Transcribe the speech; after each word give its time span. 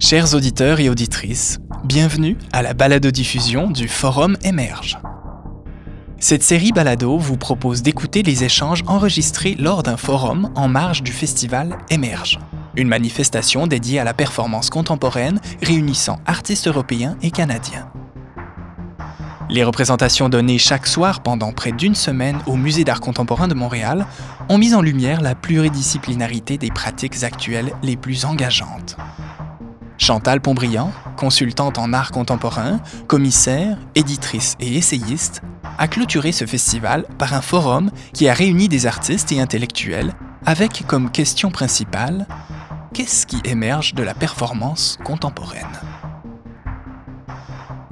Chers 0.00 0.34
auditeurs 0.34 0.78
et 0.78 0.88
auditrices, 0.88 1.58
bienvenue 1.82 2.38
à 2.52 2.62
la 2.62 2.72
balado-diffusion 2.72 3.68
du 3.68 3.88
Forum 3.88 4.36
Émerge. 4.44 4.96
Cette 6.20 6.44
série 6.44 6.70
balado 6.70 7.18
vous 7.18 7.36
propose 7.36 7.82
d'écouter 7.82 8.22
les 8.22 8.44
échanges 8.44 8.84
enregistrés 8.86 9.56
lors 9.58 9.82
d'un 9.82 9.96
forum 9.96 10.52
en 10.54 10.68
marge 10.68 11.02
du 11.02 11.10
festival 11.10 11.78
Émerge, 11.90 12.38
une 12.76 12.86
manifestation 12.86 13.66
dédiée 13.66 13.98
à 13.98 14.04
la 14.04 14.14
performance 14.14 14.70
contemporaine 14.70 15.40
réunissant 15.62 16.20
artistes 16.26 16.68
européens 16.68 17.16
et 17.20 17.32
canadiens. 17.32 17.90
Les 19.50 19.64
représentations 19.64 20.28
données 20.28 20.58
chaque 20.58 20.86
soir 20.86 21.24
pendant 21.24 21.52
près 21.52 21.72
d'une 21.72 21.96
semaine 21.96 22.38
au 22.46 22.54
Musée 22.54 22.84
d'art 22.84 23.00
contemporain 23.00 23.48
de 23.48 23.54
Montréal 23.54 24.06
ont 24.48 24.58
mis 24.58 24.74
en 24.74 24.80
lumière 24.80 25.22
la 25.22 25.34
pluridisciplinarité 25.34 26.56
des 26.56 26.70
pratiques 26.70 27.24
actuelles 27.24 27.72
les 27.82 27.96
plus 27.96 28.24
engageantes. 28.24 28.96
Chantal 29.98 30.40
Pontbriand, 30.40 30.92
consultante 31.16 31.76
en 31.76 31.92
art 31.92 32.12
contemporain, 32.12 32.80
commissaire, 33.08 33.76
éditrice 33.96 34.56
et 34.60 34.76
essayiste, 34.76 35.42
a 35.76 35.88
clôturé 35.88 36.30
ce 36.30 36.46
festival 36.46 37.04
par 37.18 37.34
un 37.34 37.40
forum 37.40 37.90
qui 38.14 38.28
a 38.28 38.32
réuni 38.32 38.68
des 38.68 38.86
artistes 38.86 39.32
et 39.32 39.40
intellectuels 39.40 40.14
avec 40.46 40.84
comme 40.86 41.10
question 41.10 41.50
principale 41.50 42.26
Qu'est-ce 42.94 43.26
qui 43.26 43.38
émerge 43.44 43.94
de 43.94 44.02
la 44.02 44.14
performance 44.14 44.98
contemporaine? 45.04 45.66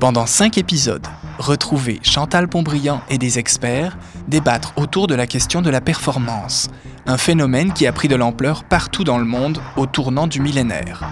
Pendant 0.01 0.27
cinq 0.27 0.59
épisodes, 0.59 1.07
retrouvez 1.38 2.01
Chantal 2.02 2.49
Pontbriand 2.49 3.02
et 3.11 3.19
des 3.19 3.38
experts 3.38 3.99
débattre 4.29 4.73
autour 4.77 5.07
de 5.07 5.15
la 5.15 5.27
question 5.27 5.61
de 5.61 5.71
la 5.71 5.80
performance, 5.80 6.69
un 7.07 7.19
phénomène 7.19 7.73
qui 7.73 7.87
a 7.87 7.93
pris 7.93 8.09
de 8.09 8.16
l'ampleur 8.16 8.65
partout 8.65 9.05
dans 9.05 9.19
le 9.19 9.25
monde 9.25 9.59
au 9.77 9.87
tournant 9.87 10.27
du 10.27 10.41
millénaire. 10.41 11.02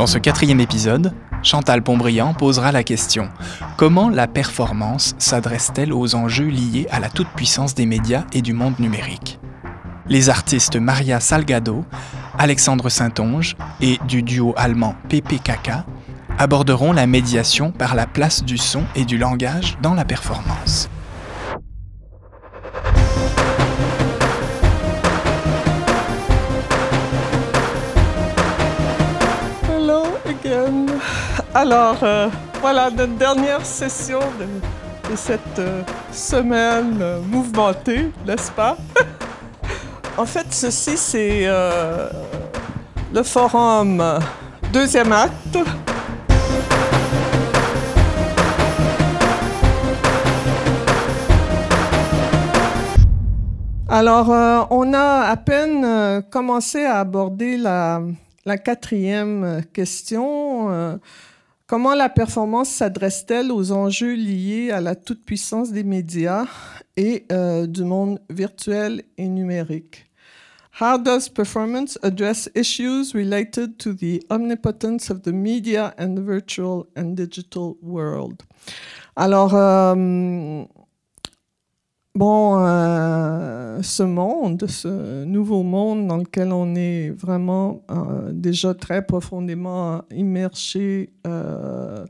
Dans 0.00 0.06
ce 0.06 0.16
quatrième 0.16 0.60
épisode, 0.60 1.12
Chantal 1.42 1.82
Pontbriand 1.82 2.32
posera 2.32 2.72
la 2.72 2.82
question 2.82 3.28
Comment 3.76 4.08
la 4.08 4.26
performance 4.26 5.14
s'adresse-t-elle 5.18 5.92
aux 5.92 6.14
enjeux 6.14 6.46
liés 6.46 6.86
à 6.90 7.00
la 7.00 7.10
toute-puissance 7.10 7.74
des 7.74 7.84
médias 7.84 8.24
et 8.32 8.40
du 8.40 8.54
monde 8.54 8.78
numérique? 8.78 9.38
Les 10.08 10.30
artistes 10.30 10.76
Maria 10.76 11.20
Salgado, 11.20 11.84
Alexandre 12.38 12.88
Saintonge 12.88 13.58
et 13.82 13.98
du 14.08 14.22
duo 14.22 14.54
allemand 14.56 14.94
PPKK 15.10 15.84
aborderont 16.38 16.94
la 16.94 17.06
médiation 17.06 17.70
par 17.70 17.94
la 17.94 18.06
place 18.06 18.42
du 18.42 18.56
son 18.56 18.84
et 18.94 19.04
du 19.04 19.18
langage 19.18 19.76
dans 19.82 19.92
la 19.92 20.06
performance. 20.06 20.88
Alors, 31.52 31.98
euh, 32.04 32.28
voilà 32.60 32.90
notre 32.90 33.16
dernière 33.16 33.66
session 33.66 34.20
de, 34.38 35.16
cette 35.16 35.58
euh, 35.58 35.82
semaine 36.12 36.98
euh, 37.00 37.20
mouvementée, 37.20 38.12
n'est-ce 38.24 38.52
pas? 38.52 38.76
en 40.16 40.24
fait, 40.26 40.46
ceci, 40.50 40.96
c'est 40.96 41.48
le 43.12 43.22
forum 43.24 44.00
deuxième 44.72 45.10
acte. 45.10 45.58
Alors, 53.88 54.68
on 54.70 54.94
a 54.94 55.26
à 55.28 55.36
peine 55.36 56.22
commencé 56.30 56.84
à 56.84 57.00
aborder 57.00 57.56
la, 57.56 58.00
quatrième 58.64 59.62
question. 59.72 61.00
Comment 61.70 61.94
la 61.94 62.08
performance 62.08 62.68
s'adresse-t-elle 62.68 63.52
aux 63.52 63.70
enjeux 63.70 64.16
liés 64.16 64.72
à 64.72 64.80
la 64.80 64.96
toute-puissance 64.96 65.70
des 65.70 65.84
médias 65.84 66.46
et 66.96 67.26
euh, 67.30 67.68
du 67.68 67.84
monde 67.84 68.18
virtuel 68.28 69.04
et 69.16 69.28
numérique? 69.28 70.10
How 70.80 70.98
does 70.98 71.28
performance 71.28 71.96
address 72.02 72.50
issues 72.56 73.14
related 73.14 73.78
to 73.78 73.92
the 73.92 74.20
omnipotence 74.30 75.10
of 75.10 75.22
the 75.22 75.32
media 75.32 75.94
and 75.96 76.16
the 76.16 76.22
virtual 76.22 76.86
and 76.96 77.14
digital 77.14 77.76
world? 77.82 78.42
Alors, 79.14 79.54
euh, 79.54 80.64
Bon, 82.16 82.58
euh, 82.58 83.80
ce 83.82 84.02
monde, 84.02 84.66
ce 84.66 85.24
nouveau 85.24 85.62
monde 85.62 86.08
dans 86.08 86.16
lequel 86.16 86.52
on 86.52 86.74
est 86.74 87.10
vraiment 87.10 87.82
euh, 87.88 88.32
déjà 88.32 88.74
très 88.74 89.06
profondément 89.06 90.02
immergé 90.10 91.12
euh, 91.24 92.04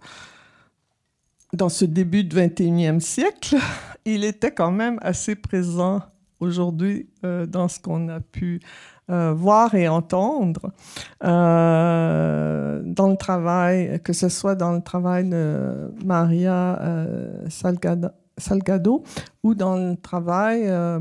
dans 1.53 1.69
ce 1.69 1.85
début 1.85 2.25
du 2.25 2.35
21e 2.35 3.01
siècle, 3.01 3.57
il 4.07 4.25
était 4.25 4.53
quand 4.53 4.71
même 4.71 4.99
assez 5.03 5.35
présent 5.35 6.01
aujourd'hui 6.41 7.11
dans 7.23 7.69
ce 7.69 7.79
qu'on 7.79 8.09
a 8.09 8.21
pu 8.21 8.61
voir 9.09 9.75
et 9.75 9.87
entendre 9.89 10.73
dans 11.21 13.09
le 13.09 13.17
travail, 13.17 14.01
que 14.03 14.13
ce 14.13 14.29
soit 14.29 14.55
dans 14.55 14.73
le 14.73 14.81
travail 14.81 15.29
de 15.29 15.93
Maria 16.05 16.81
euh, 16.81 17.49
Salgado, 17.49 18.09
Salgado 18.41 19.05
ou 19.43 19.55
dans 19.55 19.77
le 19.77 19.97
travail 19.97 20.63
euh, 20.67 20.99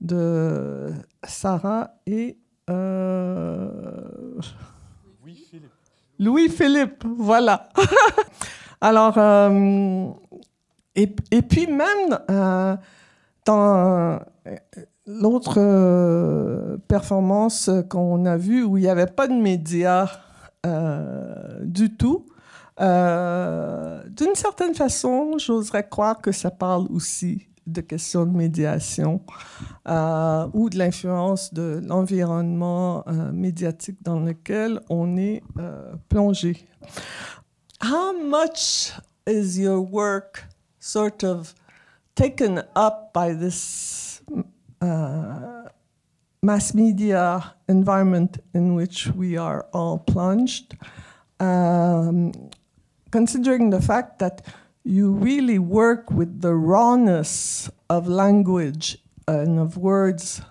de 0.00 0.92
Sarah 1.24 1.94
et 2.06 2.38
euh, 2.70 3.68
Louis-Philippe. 6.18 7.04
voilà. 7.04 7.68
Alors, 8.80 9.14
euh, 9.16 10.08
et, 10.94 11.14
et 11.30 11.42
puis 11.42 11.66
même 11.66 12.18
dans 13.44 14.20
l'autre 15.06 16.78
performance 16.88 17.70
qu'on 17.88 18.24
a 18.26 18.36
vue 18.36 18.62
où 18.62 18.76
il 18.76 18.82
n'y 18.82 18.88
avait 18.88 19.06
pas 19.06 19.26
de 19.26 19.34
médias 19.34 20.20
du 21.62 21.96
tout, 21.96 22.26
euh, 22.80 24.02
d'une 24.08 24.34
certaine 24.34 24.74
façon, 24.74 25.38
j'oserais 25.38 25.88
croire 25.88 26.20
que 26.20 26.32
ça 26.32 26.50
parle 26.50 26.86
aussi 26.90 27.46
de 27.66 27.80
questions 27.80 28.26
de 28.26 28.36
médiation 28.36 29.20
euh, 29.88 30.48
ou 30.52 30.68
de 30.68 30.78
l'influence 30.78 31.54
de 31.54 31.80
l'environnement 31.84 33.04
euh, 33.06 33.30
médiatique 33.32 34.02
dans 34.02 34.20
lequel 34.20 34.80
on 34.88 35.16
est 35.16 35.42
euh, 35.58 35.94
plongé. 36.08 36.66
How 37.82 38.12
much 38.12 38.92
is 39.26 39.60
your 39.60 39.80
work 39.80 40.44
sort 40.80 41.24
of 41.24 41.54
taken 42.14 42.64
up 42.76 43.12
by 43.14 43.34
this 43.34 44.22
uh, 44.80 45.68
mass 46.42 46.74
media 46.74 47.54
environment 47.68 48.38
in 48.54 48.74
which 48.74 49.08
we 49.16 49.36
are 49.36 49.66
all 49.72 49.98
plunged? 49.98 50.76
Um, 51.40 52.32
considering 53.12 53.70
the 53.70 53.80
fact 53.80 54.18
that 54.18 54.44
you 54.82 55.12
really 55.12 55.58
work 55.58 56.10
with 56.10 56.40
the 56.40 56.54
rawness 56.54 57.70
of 57.88 58.08
language 58.08 58.98
and 59.28 59.60
of 59.60 59.76
words, 59.76 60.42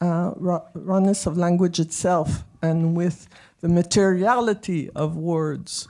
uh, 0.00 0.32
raw, 0.36 0.60
rawness 0.74 1.26
of 1.26 1.36
language 1.36 1.80
itself, 1.80 2.44
and 2.62 2.96
with 2.96 3.28
the 3.60 3.68
materiality 3.68 4.88
of 4.90 5.16
words. 5.16 5.88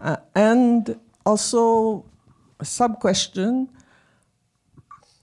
Uh, 0.00 0.16
and 0.34 0.98
also, 1.26 2.06
a 2.60 2.64
sub 2.64 3.00
question 3.00 3.68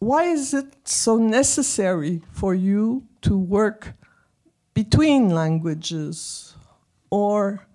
why 0.01 0.23
is 0.23 0.51
it 0.55 0.65
so 0.83 1.17
necessary 1.17 2.23
for 2.31 2.55
you 2.55 3.03
to 3.21 3.37
work 3.37 3.93
between 4.73 5.29
languages 5.29 6.55
or 7.11 7.67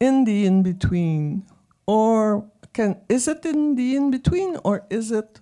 in 0.00 0.24
the 0.24 0.46
in 0.46 0.62
between? 0.62 1.44
Or 1.86 2.50
can 2.72 3.00
is 3.08 3.28
it 3.28 3.44
in 3.44 3.76
the 3.76 3.96
in 3.96 4.10
between 4.10 4.56
or 4.64 4.86
is 4.90 5.12
it 5.12 5.40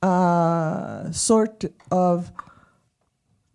uh, 0.00 1.10
sort 1.10 1.64
of 1.90 2.30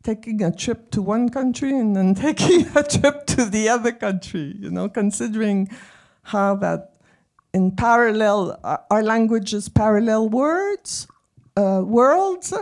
taking 0.04 0.42
a 0.44 0.52
trip 0.52 0.92
to 0.92 1.02
one 1.02 1.30
country 1.30 1.78
and 1.78 1.96
then 1.96 2.16
taking 2.28 2.68
a 2.76 2.84
trip 2.84 3.26
to 3.28 3.46
the 3.46 3.70
other 3.70 3.92
country? 3.92 4.56
You 4.60 4.70
know, 4.70 4.90
considering 4.90 5.70
how 6.24 6.56
that 6.56 6.96
in 7.54 7.72
parallel 7.72 8.60
are 8.64 8.84
are 8.92 9.04
languages 9.04 9.70
parallel 9.70 10.30
words, 10.30 11.08
uh, 11.56 11.82
worlds, 11.86 12.54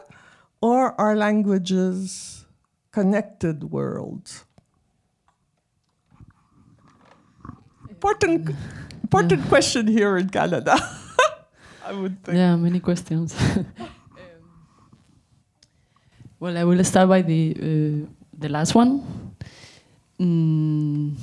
or 0.62 1.00
are 1.00 1.16
languages 1.16 2.46
connected 2.92 3.72
worlds? 3.72 4.45
Important, 8.06 8.56
important 9.02 9.50
question 9.50 9.88
here 9.88 10.20
in 10.20 10.30
Canada. 10.30 10.78
I 11.84 11.92
would 11.92 12.24
think. 12.24 12.38
Yeah, 12.38 12.56
many 12.56 12.80
questions. 12.80 13.36
well, 16.40 16.56
I 16.56 16.64
will 16.66 16.84
start 16.84 17.10
by 17.10 17.24
the 17.24 17.56
uh, 17.58 18.06
the 18.38 18.50
last 18.50 18.76
one. 18.76 19.02
mm, 20.22 21.18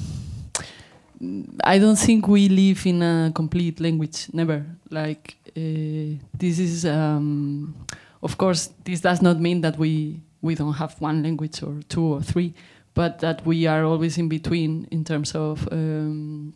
I 1.62 1.78
don't 1.78 1.94
think 1.94 2.26
we 2.26 2.48
live 2.48 2.84
in 2.84 3.00
a 3.00 3.30
complete 3.32 3.78
language. 3.78 4.26
Never. 4.32 4.66
Like 4.90 5.36
uh, 5.56 6.18
this 6.34 6.58
is, 6.58 6.84
um, 6.84 7.76
of 8.24 8.38
course, 8.38 8.70
this 8.82 9.00
does 9.00 9.22
not 9.22 9.38
mean 9.38 9.60
that 9.60 9.78
we 9.78 10.20
we 10.40 10.56
don't 10.56 10.74
have 10.74 11.00
one 11.00 11.22
language 11.22 11.62
or 11.62 11.78
two 11.88 12.02
or 12.02 12.22
three, 12.22 12.54
but 12.92 13.20
that 13.20 13.46
we 13.46 13.68
are 13.68 13.84
always 13.84 14.18
in 14.18 14.28
between 14.28 14.88
in 14.90 15.04
terms 15.04 15.36
of 15.36 15.68
um, 15.70 16.54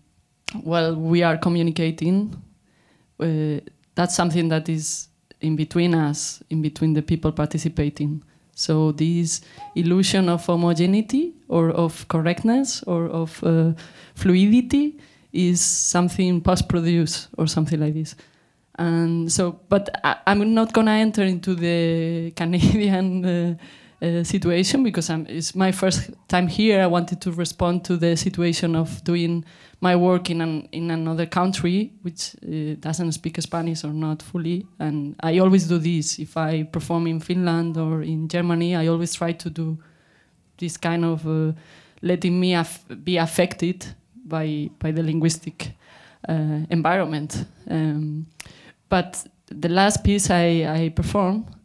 well, 0.55 0.95
we 0.95 1.23
are 1.23 1.37
communicating. 1.37 2.35
Uh, 3.19 3.61
that's 3.95 4.15
something 4.15 4.49
that 4.49 4.69
is 4.69 5.09
in 5.41 5.57
between 5.57 5.95
us, 5.95 6.43
in 6.51 6.63
between 6.63 6.95
the 6.95 7.03
people 7.03 7.33
participating. 7.33 8.23
So 8.55 8.93
this 8.93 9.43
illusion 9.75 10.29
of 10.29 10.47
homogeneity 10.47 11.35
or 11.49 11.71
of 11.71 12.09
correctness 12.09 12.83
or 12.85 13.07
of 13.07 13.43
uh, 13.45 13.73
fluidity 14.15 14.99
is 15.33 15.61
something 15.61 16.41
post-produced 16.41 17.29
or 17.37 17.47
something 17.47 17.79
like 17.79 17.95
this. 17.95 18.15
And 18.79 19.31
so, 19.31 19.61
but 19.69 19.89
I, 20.05 20.17
am 20.27 20.55
not 20.55 20.73
gonna 20.73 20.93
enter 20.93 21.23
into 21.23 21.55
the 21.55 22.31
Canadian 22.37 23.25
uh, 23.25 23.55
uh, 24.03 24.23
situation 24.25 24.83
because 24.83 25.09
I'm, 25.11 25.27
it's 25.27 25.55
my 25.55 25.73
first 25.73 26.11
time 26.29 26.49
here. 26.49 26.83
I 26.83 26.87
wanted 26.87 27.21
to 27.23 27.33
respond 27.33 27.85
to 27.85 27.97
the 27.97 28.17
situation 28.17 28.77
of 28.77 29.03
doing 29.05 29.45
my 29.81 29.97
work 29.97 30.31
in 30.31 30.41
an, 30.41 30.69
in 30.73 30.91
another 30.91 31.27
country 31.27 31.93
which 32.03 32.37
uh, 32.43 32.77
doesn't 32.81 33.13
speak 33.13 33.41
Spanish 33.41 33.85
or 33.85 33.93
not 33.93 34.23
fully. 34.23 34.67
And 34.79 35.17
I 35.21 35.39
always 35.39 35.67
do 35.67 35.79
this. 35.79 36.19
If 36.19 36.37
I 36.37 36.65
perform 36.65 37.07
in 37.07 37.21
Finland 37.21 37.77
or 37.77 38.03
in 38.03 38.29
Germany, 38.29 38.77
I 38.77 38.89
always 38.89 39.15
try 39.15 39.33
to 39.33 39.51
do 39.51 39.79
this 40.59 40.77
kind 40.77 41.05
of 41.05 41.27
uh, 41.27 41.53
letting 42.03 42.39
me 42.39 42.55
af 42.55 42.85
be 43.05 43.17
affected 43.19 43.87
by 44.15 44.71
by 44.79 44.93
the 44.93 45.03
linguistic 45.03 45.73
uh, 46.29 46.67
environment. 46.71 47.47
Um, 47.71 48.27
but 48.89 49.25
the 49.47 49.69
last 49.69 50.03
piece 50.05 50.31
I, 50.31 50.85
I 50.85 50.89
performed 50.91 51.56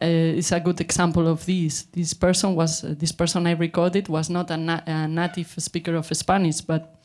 uh, 0.00 0.06
is 0.06 0.52
a 0.52 0.60
good 0.60 0.80
example 0.80 1.26
of 1.26 1.44
this. 1.46 1.82
This 1.84 2.12
person 2.12 2.54
was 2.54 2.84
uh, 2.84 2.94
this 2.98 3.12
person 3.12 3.46
I 3.46 3.52
recorded 3.52 4.08
was 4.08 4.28
not 4.28 4.50
a, 4.50 4.56
na 4.56 4.80
a, 4.86 5.08
native 5.08 5.54
speaker 5.58 5.94
of 5.94 6.06
Spanish, 6.06 6.60
but 6.60 7.00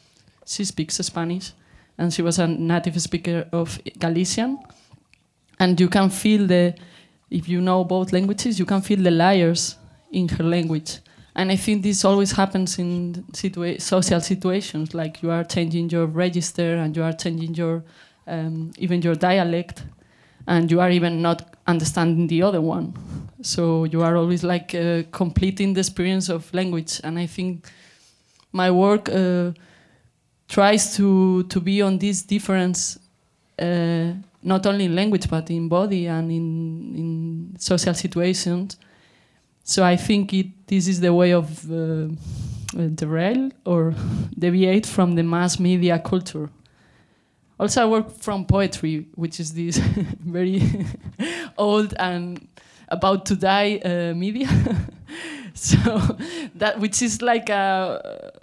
she 0.45 0.65
speaks 0.65 0.97
Spanish, 0.97 1.53
and 1.97 2.13
she 2.13 2.21
was 2.21 2.39
a 2.39 2.47
native 2.47 3.01
speaker 3.01 3.47
of 3.51 3.79
Galician, 3.97 4.59
and 5.59 5.79
you 5.79 5.87
can 5.87 6.09
feel 6.09 6.47
the 6.47 6.75
if 7.29 7.47
you 7.47 7.61
know 7.61 7.85
both 7.85 8.11
languages, 8.11 8.59
you 8.59 8.65
can 8.65 8.81
feel 8.81 9.01
the 9.01 9.11
layers 9.11 9.77
in 10.11 10.27
her 10.27 10.43
language. 10.43 10.99
And 11.33 11.49
I 11.49 11.55
think 11.55 11.83
this 11.83 12.03
always 12.03 12.33
happens 12.33 12.77
in 12.77 13.23
situa 13.31 13.79
social 13.81 14.19
situations, 14.19 14.93
like 14.93 15.23
you 15.23 15.31
are 15.31 15.45
changing 15.45 15.89
your 15.89 16.07
register 16.07 16.75
and 16.75 16.95
you 16.95 17.03
are 17.03 17.13
changing 17.13 17.55
your 17.55 17.83
um, 18.27 18.71
even 18.77 19.01
your 19.01 19.15
dialect, 19.15 19.83
and 20.45 20.69
you 20.69 20.81
are 20.81 20.91
even 20.91 21.21
not 21.21 21.50
understanding 21.71 22.27
the 22.27 22.43
other 22.43 22.61
one. 22.61 22.93
So 23.41 23.85
you 23.85 24.03
are 24.03 24.15
always 24.15 24.43
like 24.43 24.75
uh, 24.75 25.03
completing 25.11 25.73
the 25.73 25.79
experience 25.79 26.29
of 26.29 26.53
language, 26.53 27.01
and 27.03 27.17
I 27.17 27.25
think 27.25 27.67
my 28.51 28.69
work 28.69 29.09
uh, 29.09 29.51
tries 30.47 30.95
to 30.97 31.43
to 31.43 31.59
be 31.59 31.81
on 31.81 31.97
this 31.97 32.21
difference, 32.21 32.99
uh, 33.59 34.13
not 34.43 34.65
only 34.65 34.85
in 34.85 34.95
language 34.95 35.27
but 35.29 35.49
in 35.49 35.67
body 35.67 36.07
and 36.07 36.31
in 36.31 36.47
in 36.95 37.55
social 37.57 37.93
situations. 37.93 38.77
So 39.63 39.83
I 39.83 39.95
think 39.97 40.33
it 40.33 40.47
this 40.67 40.87
is 40.87 40.99
the 40.99 41.13
way 41.13 41.33
of 41.33 41.47
uh, 41.71 42.07
derail 42.95 43.51
or 43.65 43.93
deviate 44.39 44.85
from 44.85 45.15
the 45.15 45.23
mass 45.23 45.59
media 45.59 45.99
culture. 45.99 46.49
Also, 47.61 47.83
I 47.83 47.85
work 47.85 48.09
from 48.09 48.45
poetry, 48.45 49.05
which 49.13 49.39
is 49.39 49.53
this 49.53 49.77
very 50.19 50.63
old 51.59 51.93
and 51.99 52.47
about 52.87 53.27
to 53.27 53.35
die 53.35 53.77
uh, 53.85 54.15
media. 54.15 54.49
so 55.53 55.77
that 56.55 56.79
which 56.79 57.03
is 57.03 57.21
like 57.21 57.49
a 57.49 58.33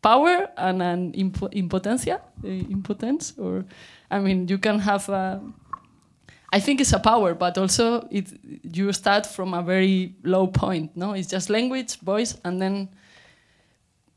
power 0.00 0.48
and 0.56 0.80
an 0.80 1.12
impo 1.14 1.52
impotencia, 1.52 2.20
uh, 2.44 2.46
impotence, 2.46 3.34
or 3.36 3.64
I 4.12 4.20
mean, 4.20 4.46
you 4.46 4.58
can 4.58 4.78
have. 4.78 5.08
A, 5.08 5.40
I 6.52 6.60
think 6.60 6.80
it's 6.80 6.92
a 6.92 7.00
power, 7.00 7.34
but 7.34 7.58
also 7.58 8.06
it 8.12 8.30
you 8.62 8.92
start 8.92 9.26
from 9.26 9.54
a 9.54 9.62
very 9.62 10.14
low 10.22 10.46
point. 10.46 10.96
No, 10.96 11.14
it's 11.14 11.28
just 11.28 11.50
language, 11.50 11.98
voice, 11.98 12.38
and 12.44 12.62
then 12.62 12.90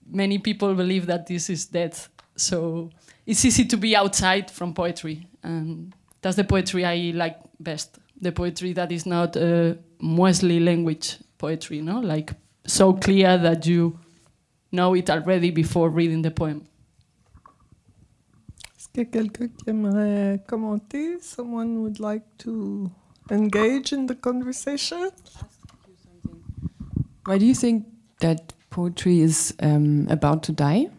many 0.07 0.37
people 0.37 0.75
believe 0.75 1.07
that 1.07 1.25
this 1.25 1.49
is 1.49 1.65
dead. 1.65 1.97
So 2.35 2.91
it's 3.31 3.45
easy 3.45 3.63
to 3.63 3.77
be 3.77 3.95
outside 3.95 4.51
from 4.51 4.73
poetry, 4.73 5.25
and 5.41 5.95
that's 6.21 6.35
the 6.35 6.43
poetry 6.43 6.83
I 6.85 7.13
like 7.15 7.37
best. 7.61 7.97
The 8.19 8.33
poetry 8.33 8.73
that 8.73 8.91
is 8.91 9.05
not 9.05 9.37
uh, 9.37 9.75
mostly 9.99 10.59
language 10.59 11.17
poetry, 11.37 11.81
no, 11.81 12.01
like 12.01 12.33
so 12.65 12.93
clear 12.93 13.37
that 13.37 13.65
you 13.65 13.97
know 14.73 14.93
it 14.95 15.09
already 15.09 15.49
before 15.49 15.89
reading 15.89 16.21
the 16.21 16.31
poem. 16.31 16.67
Est-ce 18.75 18.89
que 18.93 19.05
quelqu'un 19.05 19.47
qui 19.47 19.69
aimerait 19.69 20.45
commenter? 20.45 21.17
Someone 21.21 21.81
would 21.81 21.99
like 22.01 22.25
to 22.39 22.91
engage 23.29 23.93
in 23.93 24.07
the 24.07 24.15
conversation? 24.15 25.09
Why 27.25 27.37
do 27.37 27.45
you 27.45 27.55
think 27.55 27.85
that 28.19 28.53
poetry 28.69 29.21
is 29.21 29.53
um, 29.61 30.07
about 30.09 30.43
to 30.43 30.51
die? 30.51 30.89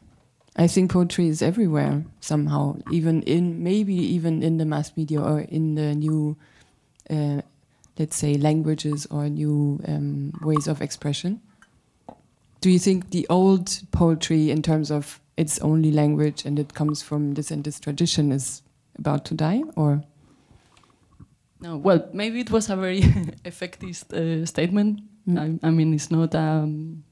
I 0.56 0.66
think 0.66 0.92
poetry 0.92 1.28
is 1.28 1.40
everywhere 1.40 2.04
somehow, 2.20 2.76
even 2.90 3.22
in 3.22 3.62
maybe 3.62 3.94
even 3.94 4.42
in 4.42 4.58
the 4.58 4.66
mass 4.66 4.92
media 4.96 5.20
or 5.20 5.40
in 5.40 5.76
the 5.76 5.94
new, 5.94 6.36
uh, 7.08 7.40
let's 7.98 8.16
say, 8.16 8.34
languages 8.34 9.06
or 9.10 9.28
new 9.28 9.80
um, 9.88 10.32
ways 10.42 10.68
of 10.68 10.82
expression. 10.82 11.40
Do 12.60 12.70
you 12.70 12.78
think 12.78 13.10
the 13.10 13.26
old 13.30 13.80
poetry, 13.92 14.50
in 14.50 14.62
terms 14.62 14.90
of 14.90 15.20
its 15.36 15.58
only 15.60 15.90
language 15.90 16.44
and 16.44 16.58
it 16.58 16.74
comes 16.74 17.02
from 17.02 17.34
this 17.34 17.50
and 17.50 17.64
this 17.64 17.80
tradition, 17.80 18.30
is 18.30 18.62
about 18.98 19.24
to 19.26 19.34
die, 19.34 19.62
or? 19.74 20.04
No, 21.62 21.78
well, 21.78 22.08
maybe 22.12 22.40
it 22.40 22.50
was 22.50 22.68
a 22.68 22.76
very 22.76 23.02
effective 23.44 24.04
uh, 24.12 24.44
statement. 24.44 25.00
Mm. 25.26 25.60
I, 25.62 25.68
I, 25.68 25.70
mean, 25.70 25.94
it's 25.94 26.10
not. 26.10 26.34
Um, 26.34 27.04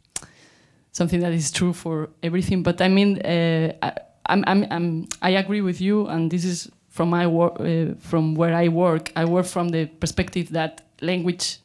something 0.93 1.21
that 1.21 1.33
is 1.33 1.51
true 1.51 1.73
for 1.73 2.11
everything. 2.23 2.63
But 2.63 2.81
I 2.81 2.89
mean, 2.89 3.21
uh, 3.21 3.73
I, 3.83 3.93
I'm, 4.27 4.67
I'm, 4.71 5.09
i 5.23 5.31
agree 5.31 5.61
with 5.61 5.81
you, 5.81 6.07
and 6.07 6.31
this 6.31 6.45
is 6.45 6.71
from 6.89 7.11
my 7.11 7.27
work, 7.27 7.61
uh, 7.61 7.95
from 7.99 8.35
where 8.35 8.55
I 8.55 8.69
work. 8.69 9.13
I 9.17 9.25
work 9.25 9.47
from 9.47 9.69
the 9.69 9.87
perspective 9.87 10.51
that 10.51 10.83
language 11.01 11.59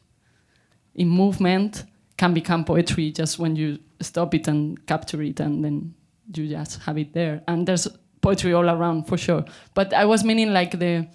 in 0.94 1.08
movement 1.08 1.84
can 2.16 2.32
become 2.32 2.64
poetry 2.64 3.10
just 3.10 3.38
when 3.38 3.56
you 3.56 3.78
stop 4.00 4.34
it 4.34 4.48
and 4.48 4.84
capture 4.86 5.22
it, 5.22 5.40
and 5.40 5.64
then 5.64 5.94
you 6.34 6.48
just 6.48 6.82
have 6.82 6.98
it 6.98 7.12
there. 7.12 7.42
And 7.46 7.66
there's 7.66 7.88
poetry 8.20 8.52
all 8.52 8.68
around 8.68 9.04
for 9.04 9.16
sure. 9.16 9.44
But 9.74 9.92
I 9.92 10.04
was 10.04 10.24
meaning 10.24 10.52
like 10.52 10.78
the 10.78 11.06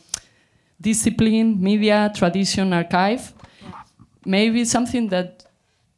discipline, 0.80 1.62
media, 1.62 2.12
tradition, 2.16 2.74
archive. 2.74 3.34
Maybe 4.26 4.66
something 4.66 5.10
that 5.10 5.46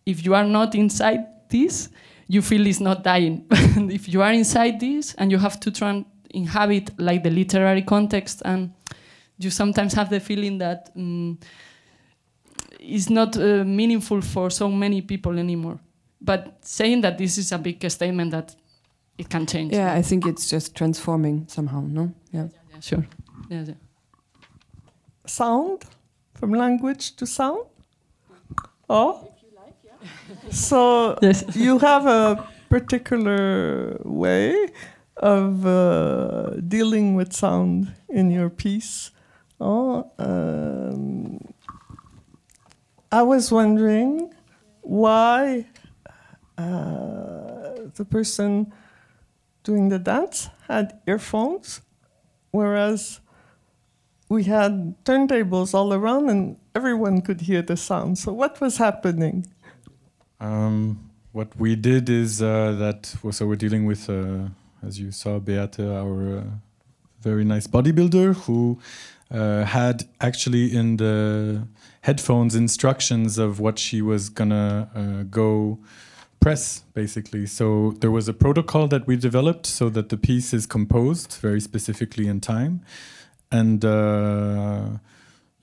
if 0.05 0.25
you 0.25 0.33
are 0.33 0.45
not 0.45 0.75
inside 0.75 1.25
this, 1.53 1.89
you 2.27 2.41
feel 2.41 2.67
it's 2.67 2.79
not 2.81 3.03
dying. 3.03 3.45
if 3.91 4.09
you 4.09 4.21
are 4.21 4.33
inside 4.33 4.79
this 4.79 5.13
and 5.13 5.31
you 5.31 5.37
have 5.37 5.59
to 5.61 5.71
try 5.71 5.91
and 5.91 6.05
inhabit 6.31 6.89
like 6.99 7.23
the 7.23 7.29
literary 7.29 7.83
context, 7.83 8.41
and 8.43 8.73
you 9.37 9.49
sometimes 9.49 9.93
have 9.93 10.09
the 10.09 10.19
feeling 10.19 10.57
that 10.57 10.89
um, 10.95 11.39
it's 12.79 13.09
not 13.09 13.37
uh, 13.37 13.63
meaningful 13.63 14.21
for 14.21 14.49
so 14.49 14.67
many 14.69 15.01
people 15.01 15.37
anymore. 15.39 15.79
But 16.19 16.57
saying 16.61 17.01
that 17.01 17.17
this 17.17 17.37
is 17.37 17.51
a 17.51 17.57
big 17.57 17.89
statement 17.89 18.31
that 18.31 18.55
it 19.17 19.29
can 19.29 19.45
change. 19.45 19.73
Yeah, 19.73 19.93
I 19.93 20.01
think 20.01 20.25
it's 20.25 20.49
just 20.49 20.75
transforming 20.75 21.45
somehow. 21.47 21.81
No, 21.81 22.13
yeah, 22.31 22.43
yeah, 22.43 22.47
yeah 22.73 22.79
sure. 22.79 23.07
Yeah, 23.49 23.63
yeah. 23.67 23.73
Sound 25.25 25.83
from 26.33 26.51
language 26.53 27.15
to 27.17 27.25
sound. 27.27 27.65
Oh 28.89 29.32
so 30.49 31.17
yes. 31.21 31.43
you 31.55 31.79
have 31.79 32.05
a 32.05 32.47
particular 32.69 33.99
way 34.03 34.67
of 35.17 35.65
uh, 35.65 36.51
dealing 36.67 37.15
with 37.15 37.33
sound 37.33 37.93
in 38.09 38.31
your 38.31 38.49
piece. 38.49 39.11
Oh, 39.59 40.11
um, 40.17 41.39
I 43.11 43.21
was 43.21 43.51
wondering 43.51 44.33
why 44.81 45.67
uh, 46.57 47.87
the 47.95 48.05
person 48.09 48.73
doing 49.63 49.89
the 49.89 49.99
dance 49.99 50.49
had 50.67 50.99
earphones, 51.07 51.81
whereas 52.51 53.19
we 54.29 54.43
had 54.45 54.95
turntables 55.05 55.73
all 55.73 55.93
around 55.93 56.29
and 56.29 56.57
everyone 56.75 57.21
could 57.21 57.41
hear 57.41 57.61
the 57.61 57.77
sound. 57.77 58.17
So, 58.17 58.33
what 58.33 58.59
was 58.59 58.77
happening? 58.77 59.45
Um, 60.43 61.09
what 61.31 61.55
we 61.57 61.77
did 61.77 62.09
is 62.09 62.41
uh, 62.41 62.73
that 62.73 63.05
so 63.31 63.47
we're 63.47 63.55
dealing 63.55 63.85
with, 63.85 64.09
uh, 64.09 64.49
as 64.85 64.99
you 64.99 65.11
saw, 65.11 65.39
Beate, 65.39 65.79
our 65.79 66.39
uh, 66.39 66.43
very 67.21 67.45
nice 67.45 67.65
bodybuilder, 67.65 68.35
who 68.43 68.77
uh, 69.31 69.63
had 69.63 70.03
actually 70.19 70.75
in 70.75 70.97
the 70.97 71.65
headphones 72.01 72.55
instructions 72.55 73.37
of 73.37 73.61
what 73.61 73.79
she 73.79 74.01
was 74.01 74.27
gonna 74.27 74.89
uh, 74.93 75.23
go 75.23 75.79
press, 76.41 76.83
basically. 76.93 77.45
So 77.45 77.93
there 78.01 78.11
was 78.11 78.27
a 78.27 78.33
protocol 78.33 78.89
that 78.89 79.07
we 79.07 79.15
developed 79.15 79.65
so 79.65 79.87
that 79.91 80.09
the 80.09 80.17
piece 80.17 80.53
is 80.53 80.65
composed 80.65 81.37
very 81.41 81.61
specifically 81.61 82.27
in 82.27 82.41
time, 82.41 82.81
and 83.49 83.85
uh, 83.85 84.97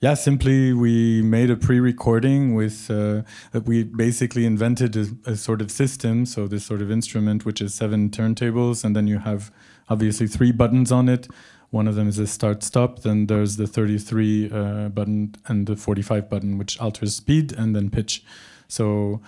yeah, 0.01 0.15
simply 0.15 0.73
we 0.73 1.21
made 1.21 1.51
a 1.51 1.55
pre-recording 1.55 2.55
with 2.55 2.89
uh, 2.89 3.21
we 3.65 3.83
basically 3.83 4.47
invented 4.47 4.97
a, 4.97 5.05
a, 5.27 5.35
sort 5.35 5.61
of 5.61 5.69
system. 5.69 6.25
So 6.25 6.47
this 6.47 6.65
sort 6.65 6.81
of 6.81 6.89
instrument, 6.89 7.45
which 7.45 7.61
is 7.61 7.75
seven 7.75 8.09
turntables, 8.09 8.83
and 8.83 8.95
then 8.95 9.05
you 9.05 9.19
have 9.19 9.51
obviously 9.89 10.25
three 10.25 10.51
buttons 10.51 10.91
on 10.91 11.07
it. 11.07 11.27
One 11.69 11.87
of 11.87 11.93
them 11.93 12.07
is 12.07 12.17
a 12.17 12.25
start-stop. 12.25 13.03
Then 13.03 13.27
there's 13.27 13.57
the 13.57 13.67
33 13.67 14.51
uh, 14.51 14.89
button 14.89 15.35
and 15.45 15.67
the 15.67 15.75
45 15.75 16.31
button, 16.31 16.57
which 16.57 16.79
alters 16.81 17.15
speed 17.15 17.53
and 17.53 17.75
then 17.75 17.91
pitch. 17.91 18.23
So 18.67 19.21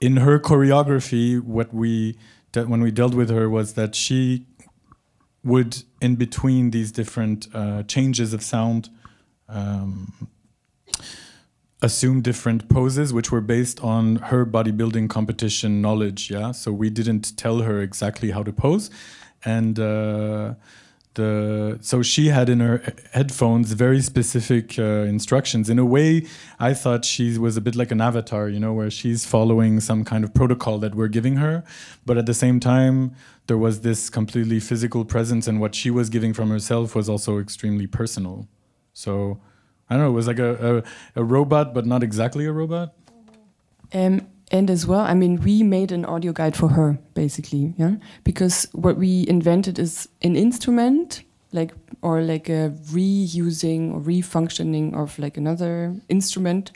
in 0.00 0.18
her 0.18 0.38
choreography, 0.38 1.40
what 1.40 1.74
we 1.74 2.16
when 2.54 2.80
we 2.80 2.92
dealt 2.92 3.14
with 3.14 3.30
her 3.30 3.50
was 3.50 3.74
that 3.74 3.96
she 3.96 4.46
would, 5.42 5.82
in 6.00 6.14
between 6.14 6.70
these 6.70 6.92
different 6.92 7.48
uh, 7.52 7.82
changes 7.84 8.32
of 8.32 8.42
sound 8.42 8.88
um, 9.52 10.28
assume 11.82 12.22
different 12.22 12.68
poses 12.68 13.12
which 13.12 13.32
were 13.32 13.40
based 13.40 13.80
on 13.80 14.16
her 14.16 14.46
bodybuilding 14.46 15.10
competition 15.10 15.82
knowledge 15.82 16.30
yeah? 16.30 16.52
So 16.52 16.72
we 16.72 16.90
didn't 16.90 17.36
tell 17.36 17.58
her 17.60 17.80
exactly 17.80 18.30
how 18.30 18.42
to 18.44 18.52
pose. 18.52 18.88
And 19.44 19.78
uh, 19.78 20.54
the 21.14 21.78
so 21.82 22.00
she 22.02 22.28
had 22.28 22.48
in 22.48 22.60
her 22.60 22.82
headphones 23.12 23.72
very 23.72 24.00
specific 24.00 24.78
uh, 24.78 25.04
instructions. 25.16 25.68
In 25.68 25.78
a 25.78 25.84
way 25.84 26.26
i 26.58 26.72
thought 26.72 27.04
she 27.04 27.36
was 27.36 27.56
a 27.56 27.60
bit 27.60 27.74
like 27.74 27.90
an 27.90 28.00
avatar 28.00 28.48
you 28.48 28.60
know 28.60 28.72
where 28.72 28.90
she's 28.90 29.26
following 29.26 29.80
some 29.80 30.04
kind 30.04 30.24
of 30.24 30.32
protocol 30.32 30.78
that 30.78 30.94
we're 30.94 31.08
giving 31.08 31.36
her. 31.36 31.64
But 32.06 32.16
at 32.16 32.26
the 32.26 32.34
same 32.34 32.60
time 32.60 33.14
there 33.48 33.58
was 33.58 33.80
this 33.80 34.08
completely 34.08 34.60
physical 34.60 35.04
presence 35.04 35.48
and 35.48 35.60
what 35.60 35.74
she 35.74 35.90
was 35.90 36.08
giving 36.08 36.32
from 36.32 36.48
herself 36.50 36.94
was 36.94 37.08
also 37.08 37.38
extremely 37.38 37.88
personal 37.88 38.48
so 38.92 39.40
I 39.88 39.96
don't 39.96 40.04
know, 40.04 40.10
it 40.10 40.14
was 40.14 40.26
like 40.26 40.38
a, 40.38 40.82
a, 41.16 41.20
a 41.20 41.24
robot, 41.24 41.74
but 41.74 41.84
not 41.84 42.02
exactly 42.02 42.46
a 42.46 42.52
robot. 42.52 42.94
Um, 43.92 44.26
and 44.50 44.70
as 44.70 44.86
well, 44.86 45.00
I 45.00 45.14
mean, 45.14 45.40
we 45.42 45.62
made 45.62 45.92
an 45.92 46.04
audio 46.04 46.32
guide 46.32 46.56
for 46.56 46.68
her, 46.68 46.98
basically, 47.14 47.74
yeah. 47.76 47.96
Because 48.24 48.68
what 48.72 48.96
we 48.96 49.26
invented 49.28 49.78
is 49.78 50.08
an 50.22 50.36
instrument, 50.36 51.24
like 51.52 51.72
or 52.00 52.22
like 52.22 52.48
a 52.48 52.72
reusing 52.90 53.92
or 53.92 54.00
refunctioning 54.00 54.94
of 54.94 55.18
like 55.18 55.36
another 55.36 55.94
instrument. 56.08 56.72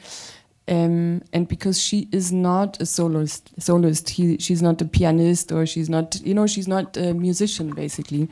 Um, 0.68 1.23
and 1.32 1.46
because 1.46 1.80
she 1.80 2.08
is 2.12 2.32
not 2.32 2.80
a 2.80 2.87
soloist, 2.87 3.52
soloist, 3.58 4.11
he, 4.11 4.37
she's 4.38 4.62
not 4.62 4.82
a 4.82 4.85
pianist 4.85 5.52
or 5.52 5.64
she's 5.64 5.88
not, 5.88 6.20
you 6.23 6.35
know, 6.35 6.46
she's 6.46 6.68
not 6.68 6.96
a 6.96 7.14
musician, 7.14 7.70
basically. 7.70 8.28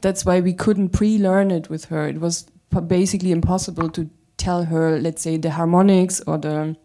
That's 0.00 0.24
why 0.24 0.40
we 0.40 0.52
couldn't 0.52 0.90
pre-learn 0.90 1.50
it 1.50 1.68
with 1.68 1.86
her. 1.86 2.06
It 2.08 2.20
was 2.20 2.46
basically 2.80 3.30
impossible 3.30 3.90
to 3.90 4.08
tell 4.36 4.64
her, 4.64 4.98
let's 4.98 5.22
say, 5.22 5.36
the 5.36 5.50
harmonics 5.50 6.20
or 6.26 6.38
the 6.38 6.76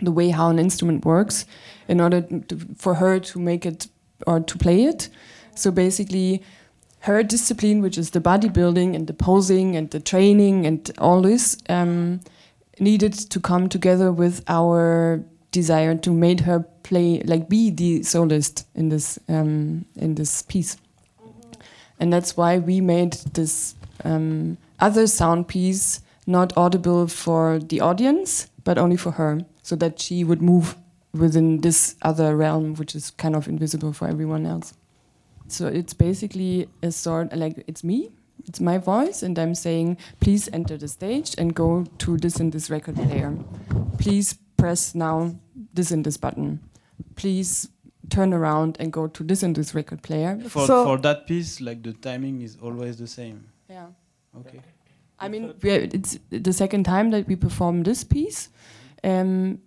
the 0.00 0.12
way 0.12 0.30
how 0.30 0.48
an 0.48 0.58
instrument 0.58 1.04
works, 1.04 1.44
in 1.88 2.00
order 2.00 2.20
to, 2.20 2.56
for 2.76 2.94
her 2.94 3.18
to 3.18 3.38
make 3.40 3.66
it 3.66 3.88
or 4.26 4.38
to 4.40 4.58
play 4.58 4.84
it. 4.84 5.08
So 5.54 5.72
basically, 5.72 6.42
her 7.00 7.22
discipline, 7.24 7.80
which 7.82 7.98
is 7.98 8.10
the 8.10 8.20
bodybuilding 8.20 8.94
and 8.94 9.06
the 9.06 9.12
posing 9.12 9.76
and 9.76 9.90
the 9.90 10.00
training 10.00 10.66
and 10.66 10.90
all 10.98 11.22
this, 11.22 11.56
um, 11.68 12.20
needed 12.78 13.12
to 13.12 13.40
come 13.40 13.68
together 13.68 14.12
with 14.12 14.44
our 14.46 15.24
desire 15.50 15.96
to 15.96 16.12
make 16.12 16.40
her 16.40 16.60
play 16.82 17.20
like 17.24 17.48
be 17.48 17.70
the 17.70 18.02
soloist 18.02 18.66
in 18.74 18.88
this 18.88 19.18
um, 19.28 19.84
in 19.96 20.14
this 20.14 20.42
piece, 20.42 20.76
and 21.98 22.12
that's 22.12 22.36
why 22.36 22.58
we 22.58 22.80
made 22.80 23.14
this 23.34 23.74
um, 24.04 24.56
other 24.80 25.06
sound 25.06 25.48
piece 25.48 26.00
not 26.26 26.52
audible 26.56 27.08
for 27.08 27.58
the 27.58 27.80
audience, 27.80 28.48
but 28.62 28.76
only 28.76 28.96
for 28.96 29.12
her, 29.12 29.40
so 29.62 29.74
that 29.76 29.98
she 29.98 30.22
would 30.22 30.42
move 30.42 30.76
within 31.12 31.62
this 31.62 31.96
other 32.02 32.36
realm, 32.36 32.74
which 32.74 32.94
is 32.94 33.10
kind 33.12 33.34
of 33.34 33.48
invisible 33.48 33.94
for 33.94 34.06
everyone 34.06 34.44
else. 34.44 34.74
So 35.48 35.66
it's 35.66 35.94
basically 35.94 36.68
a 36.82 36.92
sort 36.92 37.34
like 37.34 37.64
it's 37.66 37.82
me, 37.82 38.12
it's 38.46 38.60
my 38.60 38.76
voice, 38.76 39.22
and 39.22 39.38
I'm 39.38 39.54
saying, 39.54 39.96
please 40.20 40.50
enter 40.52 40.76
the 40.76 40.88
stage 40.88 41.34
and 41.38 41.54
go 41.54 41.86
to 41.98 42.18
this 42.18 42.36
and 42.36 42.52
this 42.52 42.68
record 42.68 42.96
player. 42.96 43.34
Please 43.96 44.38
press 44.58 44.94
now 44.94 45.34
this 45.72 45.90
and 45.90 46.04
this 46.04 46.18
button. 46.18 46.60
Please 47.16 47.70
turn 48.10 48.34
around 48.34 48.76
and 48.78 48.92
go 48.92 49.06
to 49.06 49.22
this 49.22 49.42
and 49.42 49.56
this 49.56 49.74
record 49.74 50.02
player. 50.02 50.38
For, 50.48 50.66
so 50.66 50.84
for 50.84 50.98
that 50.98 51.26
piece, 51.26 51.60
like 51.60 51.82
the 51.82 51.94
timing 51.94 52.42
is 52.42 52.58
always 52.60 52.98
the 52.98 53.06
same. 53.06 53.48
Yeah. 54.44 54.50
Okay. 54.50 54.60
I 55.20 55.28
mean, 55.28 55.54
it's 55.62 56.18
the 56.30 56.52
second 56.52 56.84
time 56.84 57.10
that 57.10 57.26
we 57.26 57.36
perform 57.36 57.82
this 57.82 58.04
piece. 58.04 58.50
Um, 59.02 59.60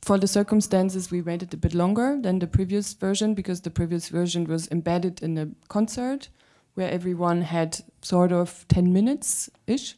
for 0.00 0.18
the 0.18 0.26
circumstances, 0.26 1.10
we 1.10 1.22
waited 1.22 1.54
a 1.54 1.56
bit 1.56 1.74
longer 1.74 2.18
than 2.20 2.38
the 2.38 2.46
previous 2.46 2.92
version 2.92 3.34
because 3.34 3.60
the 3.60 3.70
previous 3.70 4.08
version 4.08 4.44
was 4.46 4.68
embedded 4.70 5.22
in 5.22 5.38
a 5.38 5.48
concert 5.68 6.28
where 6.74 6.90
everyone 6.90 7.42
had 7.42 7.78
sort 8.00 8.32
of 8.32 8.64
10 8.68 8.92
minutes 8.92 9.50
ish. 9.66 9.96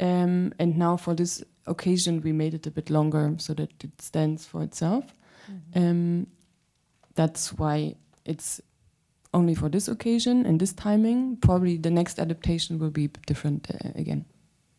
Um, 0.00 0.52
and 0.58 0.76
now 0.76 0.96
for 0.96 1.14
this 1.14 1.42
occasion, 1.66 2.20
we 2.22 2.32
made 2.32 2.54
it 2.54 2.66
a 2.66 2.70
bit 2.70 2.90
longer 2.90 3.34
so 3.38 3.54
that 3.54 3.84
it 3.84 4.00
stands 4.00 4.46
for 4.46 4.62
itself. 4.62 5.04
Mm 5.48 5.60
-hmm. 5.60 5.90
um, 5.90 6.26
that's 7.14 7.52
why 7.58 7.94
it's 8.24 8.60
only 9.32 9.54
for 9.54 9.68
this 9.68 9.88
occasion 9.88 10.46
and 10.46 10.60
this 10.60 10.72
timing. 10.72 11.36
Probably 11.36 11.76
the 11.76 11.90
next 11.90 12.18
adaptation 12.18 12.78
will 12.78 12.90
be 12.90 13.08
different 13.26 13.68
uh, 13.70 13.90
again. 13.94 14.24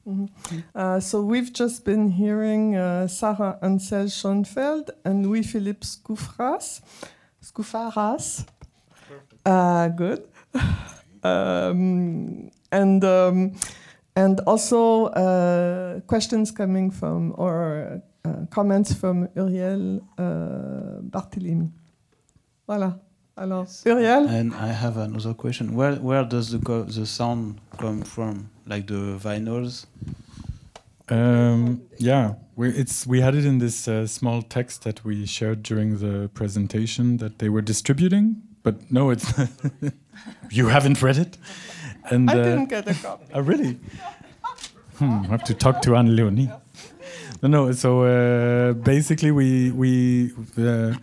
Mm 0.06 0.16
-hmm. 0.16 0.64
uh, 0.76 1.00
so 1.00 1.26
we've 1.26 1.52
just 1.54 1.84
been 1.84 2.10
hearing 2.12 2.76
uh, 2.76 3.08
Sarah 3.08 3.58
Ancelle 3.62 4.10
Schoenfeld 4.10 4.94
and 5.04 5.26
Louis-Philippe 5.26 5.86
Scoufras. 5.86 6.82
Scoufaras. 7.40 8.46
Uh, 9.46 9.88
good. 9.96 10.22
um, 11.24 12.50
and 12.72 13.04
um, 13.04 13.52
and 14.16 14.42
also 14.46 15.06
uh, 15.06 16.00
questions 16.06 16.52
coming 16.52 16.94
from 16.94 17.34
or 17.38 18.02
uh, 18.26 18.46
comments 18.50 18.94
from 18.94 19.28
Uriel 19.36 20.02
Barthélémi. 21.12 21.72
Voilà. 22.68 23.09
Alors, 23.40 23.64
yes. 23.68 23.84
Uriel? 23.86 24.28
And 24.28 24.54
I 24.54 24.68
have 24.68 24.98
another 24.98 25.34
question. 25.34 25.74
Where 25.74 25.96
where 25.96 26.26
does 26.26 26.52
the 26.52 26.58
the 26.58 27.06
sound 27.06 27.62
come 27.78 28.02
from? 28.02 28.50
Like 28.68 28.88
the 28.88 29.18
vinyls? 29.18 29.86
Um, 31.08 31.82
yeah, 31.98 32.34
we, 32.58 32.70
it's 32.70 33.08
we 33.08 33.22
had 33.22 33.36
it 33.36 33.46
in 33.46 33.60
this 33.60 33.88
uh, 33.88 34.06
small 34.08 34.42
text 34.42 34.84
that 34.84 35.06
we 35.06 35.26
shared 35.26 35.64
during 35.64 36.00
the 36.00 36.30
presentation 36.34 37.18
that 37.18 37.40
they 37.40 37.48
were 37.48 37.62
distributing. 37.62 38.42
But 38.62 38.92
no, 38.92 39.10
it's 39.10 39.34
you 40.52 40.68
haven't 40.68 41.02
read 41.02 41.18
it. 41.18 41.38
And 42.12 42.30
I 42.30 42.34
uh, 42.34 42.44
didn't 42.44 42.70
get 42.70 42.88
a 42.90 42.94
copy. 42.94 43.26
Oh, 43.34 43.42
really? 43.42 43.78
Hmm, 44.98 45.24
I 45.24 45.28
have 45.28 45.46
to 45.46 45.54
talk 45.54 45.82
to 45.84 45.96
Anne 45.96 46.14
Leonie. 46.14 46.52
No, 47.42 47.48
no. 47.48 47.72
So 47.72 48.04
uh, 48.04 48.74
basically, 48.74 49.32
we 49.32 49.72
we 49.72 50.34
uh, 50.58 50.94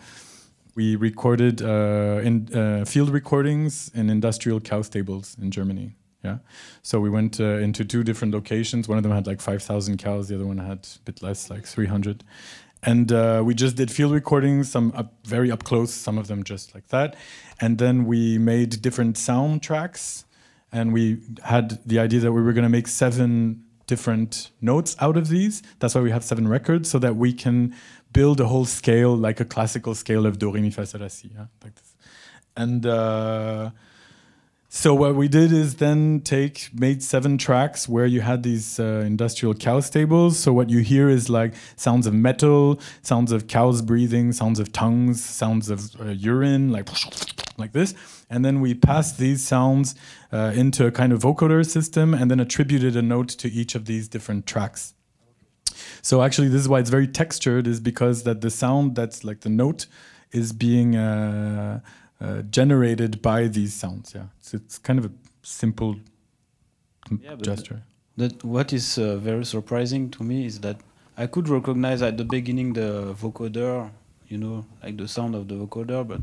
we 0.77 0.95
recorded 0.95 1.63
uh, 1.63 2.21
in 2.23 2.55
uh, 2.55 2.85
field 2.85 3.11
recordings 3.11 3.91
in 3.95 4.11
industrial 4.11 4.61
cow 4.61 4.83
stables 4.83 5.37
in 5.41 5.51
Germany. 5.51 5.97
Yeah, 6.23 6.39
so 6.83 7.01
we 7.01 7.11
went 7.11 7.41
uh, 7.41 7.45
into 7.59 7.85
two 7.85 8.03
different 8.03 8.35
locations. 8.35 8.89
One 8.89 8.99
of 8.99 9.05
them 9.05 9.13
had 9.13 9.27
like 9.27 9.41
five 9.41 9.63
thousand 9.63 9.99
cows. 9.99 10.29
The 10.29 10.35
other 10.37 10.47
one 10.47 10.59
had 10.59 10.87
a 10.97 10.99
bit 11.05 11.23
less, 11.23 11.51
like 11.51 11.67
three 11.67 11.87
hundred. 11.87 12.25
And 12.83 13.11
uh, 13.11 13.43
we 13.45 13.55
just 13.55 13.77
did 13.77 13.91
field 13.91 14.13
recordings, 14.13 14.71
some 14.71 14.93
up, 14.95 15.15
very 15.25 15.51
up 15.51 15.65
close, 15.65 15.93
some 15.93 16.19
of 16.19 16.27
them 16.27 16.45
just 16.45 16.75
like 16.75 16.89
that. 16.89 17.17
And 17.61 17.79
then 17.79 18.05
we 18.05 18.39
made 18.39 18.83
different 18.83 19.17
soundtracks, 19.17 20.25
and 20.71 20.93
we 20.93 21.19
had 21.43 21.81
the 21.87 21.99
idea 21.99 22.21
that 22.21 22.33
we 22.33 22.43
were 22.43 22.53
going 22.53 22.65
to 22.65 22.69
make 22.69 22.87
seven 22.87 23.65
different 23.87 24.51
notes 24.61 24.97
out 25.01 25.17
of 25.17 25.29
these. 25.29 25.63
That's 25.79 25.95
why 25.95 26.01
we 26.01 26.11
have 26.11 26.25
seven 26.25 26.49
records, 26.49 26.91
so 26.91 26.99
that 26.99 27.17
we 27.17 27.33
can 27.33 27.75
build 28.13 28.41
a 28.41 28.47
whole 28.47 28.65
scale 28.65 29.17
like 29.17 29.41
a 29.41 29.45
classical 29.45 29.95
scale 29.95 30.27
of 30.27 30.39
do 30.39 30.51
re 30.51 30.61
mi 30.61 30.71
fa 30.71 30.87
sol 30.87 31.01
la 31.01 31.09
si, 31.09 31.31
yeah, 31.35 31.47
like 31.63 31.75
this. 31.75 31.95
And 32.57 32.87
uh, 32.87 33.71
So 34.69 34.95
what 34.95 35.15
we 35.15 35.27
did 35.27 35.53
is 35.53 35.77
then 35.77 36.21
take 36.21 36.69
made 36.75 37.03
seven 37.03 37.39
tracks 37.39 37.89
where 37.89 38.05
you 38.05 38.21
had 38.21 38.43
these 38.43 38.79
uh, 38.79 39.05
industrial 39.07 39.55
cow 39.55 39.81
stables. 39.81 40.39
So 40.39 40.53
what 40.53 40.69
you 40.69 40.81
hear 40.81 41.09
is 41.09 41.31
like 41.31 41.55
sounds 41.77 42.07
of 42.07 42.13
metal, 42.13 42.81
sounds 43.01 43.33
of 43.33 43.47
cows 43.47 43.81
breathing, 43.81 44.33
sounds 44.33 44.59
of 44.59 44.73
tongues, 44.73 45.25
sounds 45.25 45.71
of 45.71 45.99
uh, 46.01 46.07
urine, 46.11 46.73
like 46.73 46.89
like 47.57 47.73
this. 47.73 47.95
And 48.29 48.45
then 48.45 48.61
we 48.61 48.75
pass 48.75 49.13
these 49.13 49.47
sounds 49.47 49.95
uh, 50.37 50.61
into 50.63 50.81
a 50.87 50.93
kind 51.01 51.13
of 51.15 51.19
vocoder 51.29 51.63
system, 51.77 52.09
and 52.19 52.27
then 52.31 52.41
attributed 52.47 52.95
a 52.97 53.03
note 53.15 53.31
to 53.43 53.47
each 53.61 53.73
of 53.79 53.83
these 53.91 54.05
different 54.15 54.43
tracks. 54.53 54.95
So 56.09 56.15
actually, 56.27 56.51
this 56.53 56.63
is 56.65 56.69
why 56.69 56.79
it's 56.83 56.95
very 56.99 57.09
textured, 57.21 57.65
is 57.67 57.81
because 57.81 58.17
that 58.23 58.39
the 58.41 58.51
sound 58.51 58.85
that's 58.99 59.19
like 59.29 59.41
the 59.41 59.55
note 59.65 59.87
is 60.41 60.53
being 60.67 60.97
uh, 60.97 61.81
uh, 62.25 62.43
generated 62.59 63.13
by 63.31 63.49
these 63.57 63.73
sounds. 63.83 64.07
Yeah, 64.15 64.27
it's, 64.39 64.55
it's 64.59 64.77
kind 64.89 64.99
of 65.01 65.05
a 65.11 65.13
simple 65.43 65.93
Yeah, 67.23 67.37
gesture. 67.51 67.81
That 68.17 68.35
what 68.45 68.73
is 68.73 68.99
uh, 68.99 69.17
very 69.31 69.45
surprising 69.45 70.11
to 70.17 70.25
me 70.31 70.47
is 70.51 70.61
that 70.67 70.77
I 71.17 71.27
could 71.27 71.49
recognize 71.49 72.01
at 72.03 72.17
the 72.17 72.25
beginning 72.25 72.73
the 72.73 73.15
vocoder, 73.23 73.91
you 74.29 74.39
know, 74.39 74.57
like 74.83 74.97
the 74.97 75.09
sound 75.17 75.35
of 75.35 75.47
the 75.49 75.55
vocoder, 75.55 76.01
but 76.13 76.21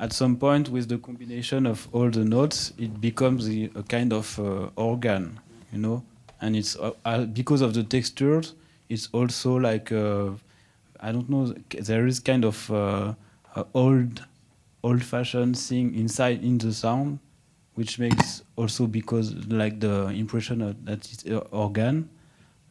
at 0.00 0.12
some 0.12 0.36
point 0.36 0.68
with 0.70 0.88
the 0.88 0.98
combination 0.98 1.66
of 1.66 1.86
all 1.92 2.10
the 2.10 2.24
notes, 2.24 2.72
it 2.78 3.00
becomes 3.00 3.48
a, 3.48 3.70
a 3.74 3.82
kind 3.82 4.12
of 4.12 4.38
uh, 4.38 4.70
organ, 4.76 5.38
you 5.72 5.78
know, 5.78 6.02
and 6.40 6.56
it's 6.56 6.74
uh, 6.76 6.92
uh, 7.04 7.24
because 7.26 7.60
of 7.60 7.74
the 7.74 7.84
textures. 7.84 8.54
It's 8.88 9.08
also 9.12 9.54
like 9.56 9.92
uh, 9.92 10.30
I 11.00 11.12
don't 11.12 11.28
know. 11.28 11.54
There 11.70 12.06
is 12.06 12.18
kind 12.20 12.44
of 12.44 12.70
uh, 12.70 13.14
a 13.54 13.64
old, 13.74 14.24
old-fashioned 14.82 15.56
thing 15.58 15.94
inside 15.94 16.42
in 16.42 16.58
the 16.58 16.72
sound, 16.72 17.18
which 17.74 17.98
makes 17.98 18.42
also 18.56 18.86
because 18.86 19.34
like 19.48 19.80
the 19.80 20.08
impression 20.08 20.62
of 20.62 20.84
that 20.86 20.98
it's 21.12 21.24
a 21.26 21.38
organ. 21.52 22.08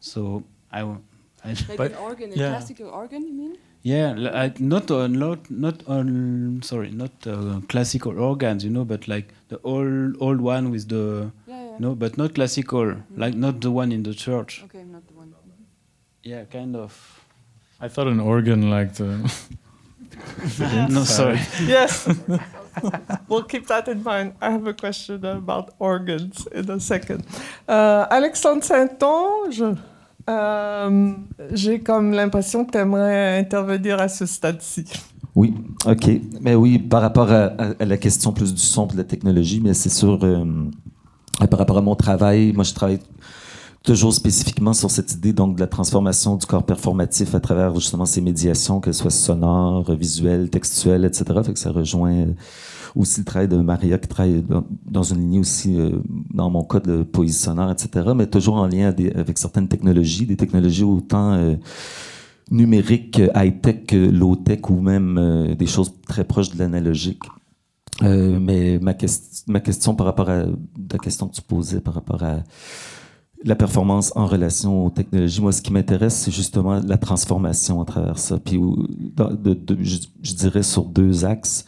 So 0.00 0.42
I. 0.72 0.82
Like 0.82 1.76
But- 1.78 1.92
an 1.92 1.96
organ, 1.96 2.32
a 2.32 2.36
yeah. 2.36 2.48
classical 2.50 2.88
organ, 2.90 3.26
you 3.26 3.32
mean? 3.32 3.56
Yeah, 3.82 4.12
like 4.16 4.60
not 4.60 4.90
uh, 4.90 5.06
not 5.06 5.50
not 5.50 5.82
on 5.88 6.60
sorry 6.62 6.90
not 6.90 7.12
uh, 7.26 7.60
classical 7.68 8.18
organs, 8.18 8.62
you 8.62 8.70
know, 8.70 8.84
but 8.84 9.08
like 9.08 9.32
the 9.48 9.58
old 9.64 10.16
old 10.20 10.40
one 10.42 10.70
with 10.70 10.88
the 10.88 11.32
Yeah, 11.46 11.64
yeah. 11.64 11.76
no, 11.78 11.94
but 11.94 12.18
not 12.18 12.34
classical, 12.34 12.96
like 13.16 13.34
not 13.34 13.60
the 13.62 13.70
one 13.70 13.90
in 13.90 14.02
the 14.02 14.12
church. 14.14 14.62
Okay, 14.64 14.84
not 14.84 15.06
the 15.08 15.14
one. 15.14 15.34
Yeah, 16.22 16.44
kind 16.44 16.76
of. 16.76 16.92
I 17.80 17.88
thought 17.88 18.08
an 18.08 18.20
organ 18.20 18.68
like 18.70 18.94
the. 18.94 19.16
no, 20.90 21.04
sorry. 21.04 21.40
Yes. 21.66 22.06
we'll 23.28 23.44
keep 23.44 23.66
that 23.68 23.88
in 23.88 24.02
mind. 24.02 24.34
I 24.40 24.50
have 24.50 24.66
a 24.66 24.74
question 24.74 25.24
about 25.24 25.74
organs 25.78 26.46
in 26.52 26.70
a 26.70 26.78
second. 26.78 27.24
Euh, 27.68 28.06
Alexandre 28.10 28.62
Saint-Onge, 28.62 29.78
euh, 30.28 31.12
j'ai 31.52 31.80
comme 31.80 32.12
l'impression 32.12 32.64
que 32.64 32.72
tu 32.72 32.78
aimerais 32.78 33.38
intervenir 33.38 34.00
à 34.00 34.08
ce 34.08 34.26
stade-ci. 34.26 34.84
Oui, 35.34 35.54
OK. 35.86 36.10
Mais 36.40 36.54
oui, 36.54 36.78
par 36.78 37.02
rapport 37.02 37.30
à, 37.30 37.52
la 37.78 37.96
question 37.96 38.32
plus 38.32 38.52
du 38.52 38.60
son 38.60 38.86
de 38.86 38.96
la 38.96 39.04
technologie, 39.04 39.60
mais 39.62 39.74
c'est 39.74 39.88
sûr, 39.88 40.18
euh, 40.22 40.44
par 41.48 41.58
rapport 41.58 41.78
à 41.78 41.82
mon 41.82 41.94
travail, 41.94 42.52
moi 42.52 42.64
je 42.64 42.74
travaille 42.74 42.98
toujours 43.82 44.12
spécifiquement 44.12 44.72
sur 44.72 44.90
cette 44.90 45.12
idée 45.12 45.32
donc 45.32 45.56
de 45.56 45.60
la 45.60 45.66
transformation 45.66 46.36
du 46.36 46.46
corps 46.46 46.64
performatif 46.64 47.34
à 47.34 47.40
travers 47.40 47.74
justement 47.74 48.06
ces 48.06 48.20
médiations, 48.20 48.80
qu'elles 48.80 48.94
soient 48.94 49.10
sonores, 49.10 49.92
visuelles, 49.94 50.50
textuelles, 50.50 51.04
etc. 51.04 51.24
Fait 51.44 51.52
que 51.52 51.58
ça 51.58 51.70
rejoint 51.70 52.12
euh, 52.12 52.32
aussi 52.94 53.20
le 53.20 53.24
travail 53.24 53.48
de 53.48 53.56
Maria 53.56 53.98
qui 53.98 54.08
travaille 54.08 54.44
dans, 54.86 55.02
une 55.02 55.20
lignée 55.20 55.38
aussi, 55.38 55.78
euh, 55.78 55.92
dans 56.32 56.50
mon 56.50 56.64
cas, 56.64 56.80
de 56.80 57.02
poésie 57.02 57.38
sonore, 57.38 57.70
etc. 57.70 58.10
Mais 58.14 58.26
toujours 58.26 58.56
en 58.56 58.66
lien 58.66 58.94
avec 59.14 59.38
certaines 59.38 59.68
technologies, 59.68 60.26
des 60.26 60.36
technologies 60.36 60.84
autant 60.84 61.32
euh, 61.32 61.56
numériques, 62.50 63.22
high-tech, 63.34 63.92
low-tech 63.92 64.68
ou 64.68 64.80
même 64.80 65.54
des 65.56 65.66
choses 65.66 65.92
très 66.06 66.24
proches 66.24 66.50
de 66.50 66.58
l'analogique. 66.58 67.22
Euh, 68.02 68.38
mais 68.40 68.78
ma 68.78 68.94
question 69.60 69.94
par 69.94 70.06
rapport 70.06 70.30
à 70.30 70.44
la 70.44 70.98
question 71.02 71.28
que 71.28 71.34
tu 71.34 71.42
posais 71.42 71.80
par 71.80 71.94
rapport 71.94 72.22
à 72.22 72.38
la 73.44 73.54
performance 73.54 74.12
en 74.16 74.26
relation 74.26 74.86
aux 74.86 74.90
technologies, 74.90 75.40
moi, 75.40 75.52
ce 75.52 75.62
qui 75.62 75.72
m'intéresse, 75.72 76.14
c'est 76.14 76.30
justement 76.30 76.80
la 76.86 76.98
transformation 76.98 77.80
à 77.80 77.84
travers 77.84 78.18
ça. 78.18 78.38
Puis, 78.38 78.60
je, 79.80 80.34
dirais 80.34 80.62
sur 80.62 80.84
deux 80.84 81.24
axes. 81.24 81.64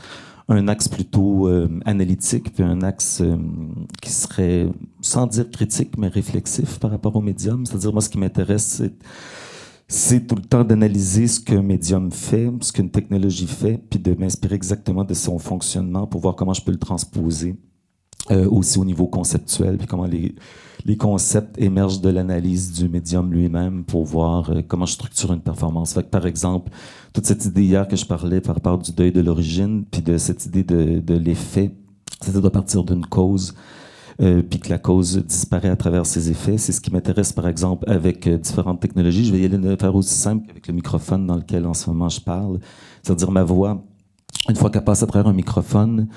Un 0.48 0.68
axe 0.68 0.88
plutôt 0.88 1.48
euh, 1.48 1.68
analytique, 1.86 2.52
puis 2.52 2.62
un 2.62 2.82
axe 2.82 3.22
euh, 3.22 3.36
qui 4.02 4.10
serait, 4.10 4.68
sans 5.00 5.26
dire 5.26 5.50
critique, 5.50 5.96
mais 5.96 6.08
réflexif 6.08 6.78
par 6.78 6.90
rapport 6.90 7.16
au 7.16 7.22
médium. 7.22 7.64
C'est-à-dire, 7.64 7.92
moi, 7.92 8.02
ce 8.02 8.10
qui 8.10 8.18
m'intéresse, 8.18 8.82
c'est 9.88 10.26
tout 10.26 10.34
le 10.34 10.42
temps 10.42 10.64
d'analyser 10.64 11.26
ce 11.26 11.40
qu'un 11.40 11.62
médium 11.62 12.10
fait, 12.10 12.50
ce 12.60 12.72
qu'une 12.72 12.90
technologie 12.90 13.46
fait, 13.46 13.78
puis 13.88 13.98
de 13.98 14.14
m'inspirer 14.14 14.56
exactement 14.56 15.04
de 15.04 15.14
son 15.14 15.38
fonctionnement 15.38 16.06
pour 16.06 16.20
voir 16.20 16.34
comment 16.34 16.54
je 16.54 16.62
peux 16.62 16.72
le 16.72 16.78
transposer 16.78 17.56
euh, 18.30 18.48
aussi 18.48 18.78
au 18.78 18.84
niveau 18.84 19.08
conceptuel, 19.08 19.78
puis 19.78 19.88
comment 19.88 20.06
les, 20.06 20.34
les 20.84 20.96
concepts 20.96 21.60
émergent 21.60 22.00
de 22.00 22.08
l'analyse 22.08 22.72
du 22.72 22.88
médium 22.88 23.32
lui-même 23.32 23.82
pour 23.82 24.04
voir 24.04 24.50
euh, 24.50 24.62
comment 24.66 24.86
je 24.86 24.92
structure 24.92 25.32
une 25.32 25.40
performance. 25.40 25.98
Par 26.08 26.24
exemple, 26.24 26.70
toute 27.12 27.26
cette 27.26 27.44
idée 27.44 27.64
hier 27.64 27.88
que 27.88 27.96
je 27.96 28.06
parlais 28.06 28.40
par 28.40 28.54
rapport 28.54 28.78
du 28.78 28.92
deuil 28.92 29.10
de 29.10 29.20
l'origine, 29.20 29.84
puis 29.90 30.02
de 30.02 30.18
cette 30.18 30.46
idée 30.46 30.62
de, 30.62 31.00
de 31.00 31.14
l'effet, 31.14 31.74
c'est-à-dire 32.20 32.42
de 32.42 32.48
partir 32.48 32.84
d'une 32.84 33.04
cause, 33.04 33.54
euh, 34.20 34.40
puis 34.48 34.60
que 34.60 34.68
la 34.68 34.78
cause 34.78 35.24
disparaît 35.26 35.70
à 35.70 35.76
travers 35.76 36.06
ses 36.06 36.30
effets. 36.30 36.58
C'est 36.58 36.70
ce 36.72 36.80
qui 36.80 36.92
m'intéresse, 36.92 37.32
par 37.32 37.48
exemple, 37.48 37.90
avec 37.90 38.28
différentes 38.28 38.78
technologies. 38.78 39.24
Je 39.24 39.32
vais 39.32 39.40
y 39.40 39.44
aller 39.44 39.58
de 39.58 39.74
faire 39.74 39.96
aussi 39.96 40.14
simple 40.14 40.46
qu'avec 40.46 40.68
le 40.68 40.74
microphone 40.74 41.26
dans 41.26 41.36
lequel 41.36 41.66
en 41.66 41.74
ce 41.74 41.90
moment 41.90 42.08
je 42.08 42.20
parle. 42.20 42.60
C'est-à-dire 43.02 43.32
ma 43.32 43.42
voix, 43.42 43.82
une 44.48 44.56
fois 44.56 44.70
qu'elle 44.70 44.84
passe 44.84 45.02
à 45.02 45.06
travers 45.06 45.28
un 45.28 45.34
microphone, 45.34 46.08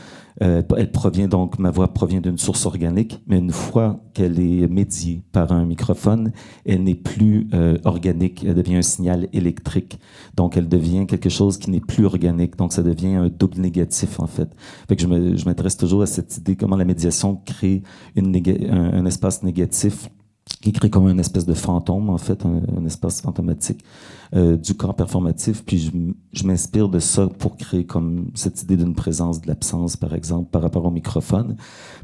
euh, 0.41 0.63
elle 0.77 0.91
provient 0.91 1.27
donc, 1.27 1.59
ma 1.59 1.69
voix 1.69 1.93
provient 1.93 2.21
d'une 2.21 2.39
source 2.39 2.65
organique, 2.65 3.21
mais 3.27 3.37
une 3.37 3.51
fois 3.51 4.01
qu'elle 4.13 4.39
est 4.39 4.67
médiée 4.67 5.23
par 5.31 5.51
un 5.51 5.63
microphone, 5.65 6.31
elle 6.65 6.83
n'est 6.83 6.95
plus 6.95 7.47
euh, 7.53 7.77
organique, 7.83 8.43
elle 8.43 8.55
devient 8.55 8.77
un 8.77 8.81
signal 8.81 9.27
électrique. 9.31 9.99
Donc, 10.35 10.57
elle 10.57 10.67
devient 10.67 11.05
quelque 11.05 11.29
chose 11.29 11.57
qui 11.57 11.69
n'est 11.69 11.79
plus 11.79 12.05
organique. 12.05 12.57
Donc, 12.57 12.73
ça 12.73 12.81
devient 12.81 13.13
un 13.13 13.29
double 13.29 13.59
négatif, 13.59 14.19
en 14.19 14.27
fait. 14.27 14.49
Fait 14.87 14.95
que 14.95 15.03
je 15.03 15.45
m'intéresse 15.45 15.77
toujours 15.77 16.01
à 16.01 16.07
cette 16.07 16.35
idée, 16.37 16.55
comment 16.55 16.77
la 16.77 16.85
médiation 16.85 17.39
crée 17.45 17.83
un 18.17 19.05
espace 19.05 19.43
négatif 19.43 20.09
qui 20.61 20.71
crée 20.71 20.89
comme 20.89 21.09
une 21.09 21.19
espèce 21.19 21.45
de 21.45 21.53
fantôme, 21.53 22.09
en 22.09 22.17
fait, 22.17 22.45
un, 22.45 22.61
un 22.77 22.85
espace 22.85 23.21
fantomatique 23.21 23.83
euh, 24.35 24.57
du 24.57 24.73
corps 24.73 24.95
performatif. 24.95 25.63
Puis 25.63 25.91
je, 26.33 26.45
m'inspire 26.45 26.89
de 26.89 26.99
ça 26.99 27.27
pour 27.27 27.57
créer 27.57 27.85
comme 27.85 28.31
cette 28.35 28.61
idée 28.61 28.77
d'une 28.77 28.93
présence 28.93 29.41
de 29.41 29.47
l'absence, 29.47 29.97
par 29.97 30.13
exemple, 30.13 30.49
par 30.51 30.61
rapport 30.61 30.85
au 30.85 30.91
microphone, 30.91 31.55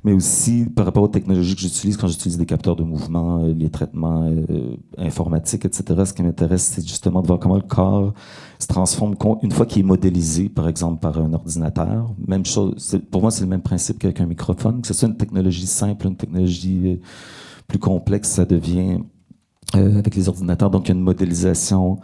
mais 0.03 0.13
aussi 0.13 0.65
par 0.75 0.85
rapport 0.85 1.03
aux 1.03 1.07
technologies 1.07 1.55
que 1.55 1.61
j'utilise 1.61 1.97
quand 1.97 2.07
j'utilise 2.07 2.37
des 2.37 2.45
capteurs 2.45 2.75
de 2.75 2.83
mouvement, 2.83 3.43
euh, 3.43 3.53
les 3.53 3.69
traitements 3.69 4.23
euh, 4.23 4.75
informatiques, 4.97 5.65
etc. 5.65 6.01
Ce 6.05 6.13
qui 6.13 6.23
m'intéresse, 6.23 6.71
c'est 6.75 6.87
justement 6.87 7.21
de 7.21 7.27
voir 7.27 7.39
comment 7.39 7.55
le 7.55 7.61
corps 7.61 8.13
se 8.57 8.67
transforme 8.67 9.15
une 9.41 9.51
fois 9.51 9.65
qu'il 9.65 9.81
est 9.81 9.87
modélisé, 9.87 10.49
par 10.49 10.67
exemple, 10.67 10.99
par 10.99 11.19
un 11.19 11.33
ordinateur. 11.33 12.13
Même 12.27 12.45
chose, 12.45 12.99
pour 13.11 13.21
moi, 13.21 13.31
c'est 13.31 13.41
le 13.41 13.49
même 13.49 13.61
principe 13.61 13.99
qu'avec 13.99 14.19
un 14.21 14.25
microphone, 14.25 14.81
que 14.81 14.87
ce 14.87 14.93
soit 14.93 15.07
une 15.07 15.17
technologie 15.17 15.67
simple, 15.67 16.07
une 16.07 16.15
technologie 16.15 16.81
euh, 16.85 16.95
plus 17.71 17.79
complexe, 17.79 18.27
ça 18.27 18.43
devient 18.43 18.99
euh, 19.75 19.99
avec 19.99 20.15
les 20.15 20.27
ordinateurs. 20.27 20.69
Donc, 20.69 20.87
il 20.87 20.89
y 20.89 20.91
a 20.91 20.95
une 20.95 21.03
modélisation 21.03 22.01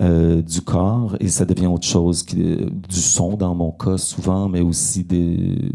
euh, 0.00 0.42
du 0.42 0.60
corps 0.60 1.16
et 1.18 1.26
ça 1.26 1.44
devient 1.44 1.66
autre 1.66 1.88
chose, 1.88 2.24
euh, 2.36 2.70
du 2.70 3.00
son 3.00 3.36
dans 3.36 3.52
mon 3.52 3.72
cas 3.72 3.98
souvent, 3.98 4.48
mais 4.48 4.60
aussi 4.60 5.02
des, 5.02 5.72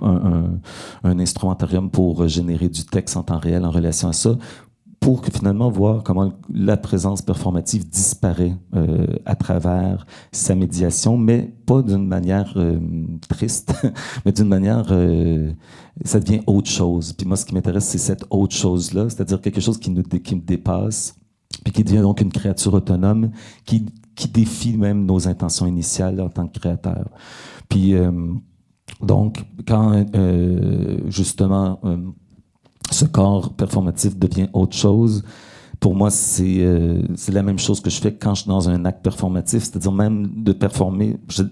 un, 0.00 0.60
un, 1.02 1.18
instrumentarium 1.18 1.90
pour 1.90 2.28
générer 2.28 2.68
du 2.68 2.84
texte 2.84 3.16
en 3.16 3.24
temps 3.24 3.38
réel 3.38 3.64
en 3.64 3.72
relation 3.72 4.08
à 4.08 4.12
ça 4.12 4.36
pour 5.06 5.20
que 5.20 5.30
finalement 5.30 5.70
voir 5.70 6.02
comment 6.02 6.32
la 6.52 6.76
présence 6.76 7.22
performative 7.22 7.88
disparaît 7.88 8.56
euh, 8.74 9.06
à 9.24 9.36
travers 9.36 10.04
sa 10.32 10.56
médiation, 10.56 11.16
mais 11.16 11.54
pas 11.64 11.80
d'une 11.80 12.08
manière 12.08 12.52
euh, 12.56 12.80
triste, 13.28 13.72
mais 14.26 14.32
d'une 14.32 14.48
manière, 14.48 14.88
euh, 14.90 15.52
ça 16.04 16.18
devient 16.18 16.40
autre 16.48 16.68
chose. 16.68 17.12
Puis 17.12 17.24
moi, 17.24 17.36
ce 17.36 17.44
qui 17.44 17.54
m'intéresse, 17.54 17.84
c'est 17.84 17.98
cette 17.98 18.24
autre 18.30 18.56
chose-là, 18.56 19.08
c'est-à-dire 19.08 19.40
quelque 19.40 19.60
chose 19.60 19.78
qui 19.78 19.90
nous 19.90 20.02
qui 20.02 20.34
me 20.34 20.40
dépasse, 20.40 21.14
puis 21.62 21.72
qui 21.72 21.84
devient 21.84 22.02
donc 22.02 22.20
une 22.20 22.32
créature 22.32 22.74
autonome, 22.74 23.30
qui, 23.64 23.86
qui 24.16 24.26
défie 24.26 24.76
même 24.76 25.06
nos 25.06 25.28
intentions 25.28 25.68
initiales 25.68 26.20
en 26.20 26.30
tant 26.30 26.48
que 26.48 26.58
créateur. 26.58 27.10
Puis 27.68 27.94
donc, 29.00 29.44
quand 29.68 30.04
justement 31.06 31.78
ce 32.90 33.04
corps 33.04 33.52
performatif 33.54 34.16
devient 34.16 34.48
autre 34.52 34.76
chose, 34.76 35.24
pour 35.80 35.94
moi, 35.94 36.10
c'est 36.10 36.60
euh, 36.60 37.02
la 37.28 37.42
même 37.42 37.58
chose 37.58 37.80
que 37.80 37.90
je 37.90 38.00
fais 38.00 38.14
quand 38.14 38.34
je 38.34 38.42
suis 38.42 38.48
dans 38.48 38.68
un 38.68 38.84
acte 38.84 39.02
performatif, 39.02 39.64
c'est-à-dire 39.64 39.92
même 39.92 40.42
de 40.42 40.52
performer. 40.52 41.18
Je, 41.28 41.42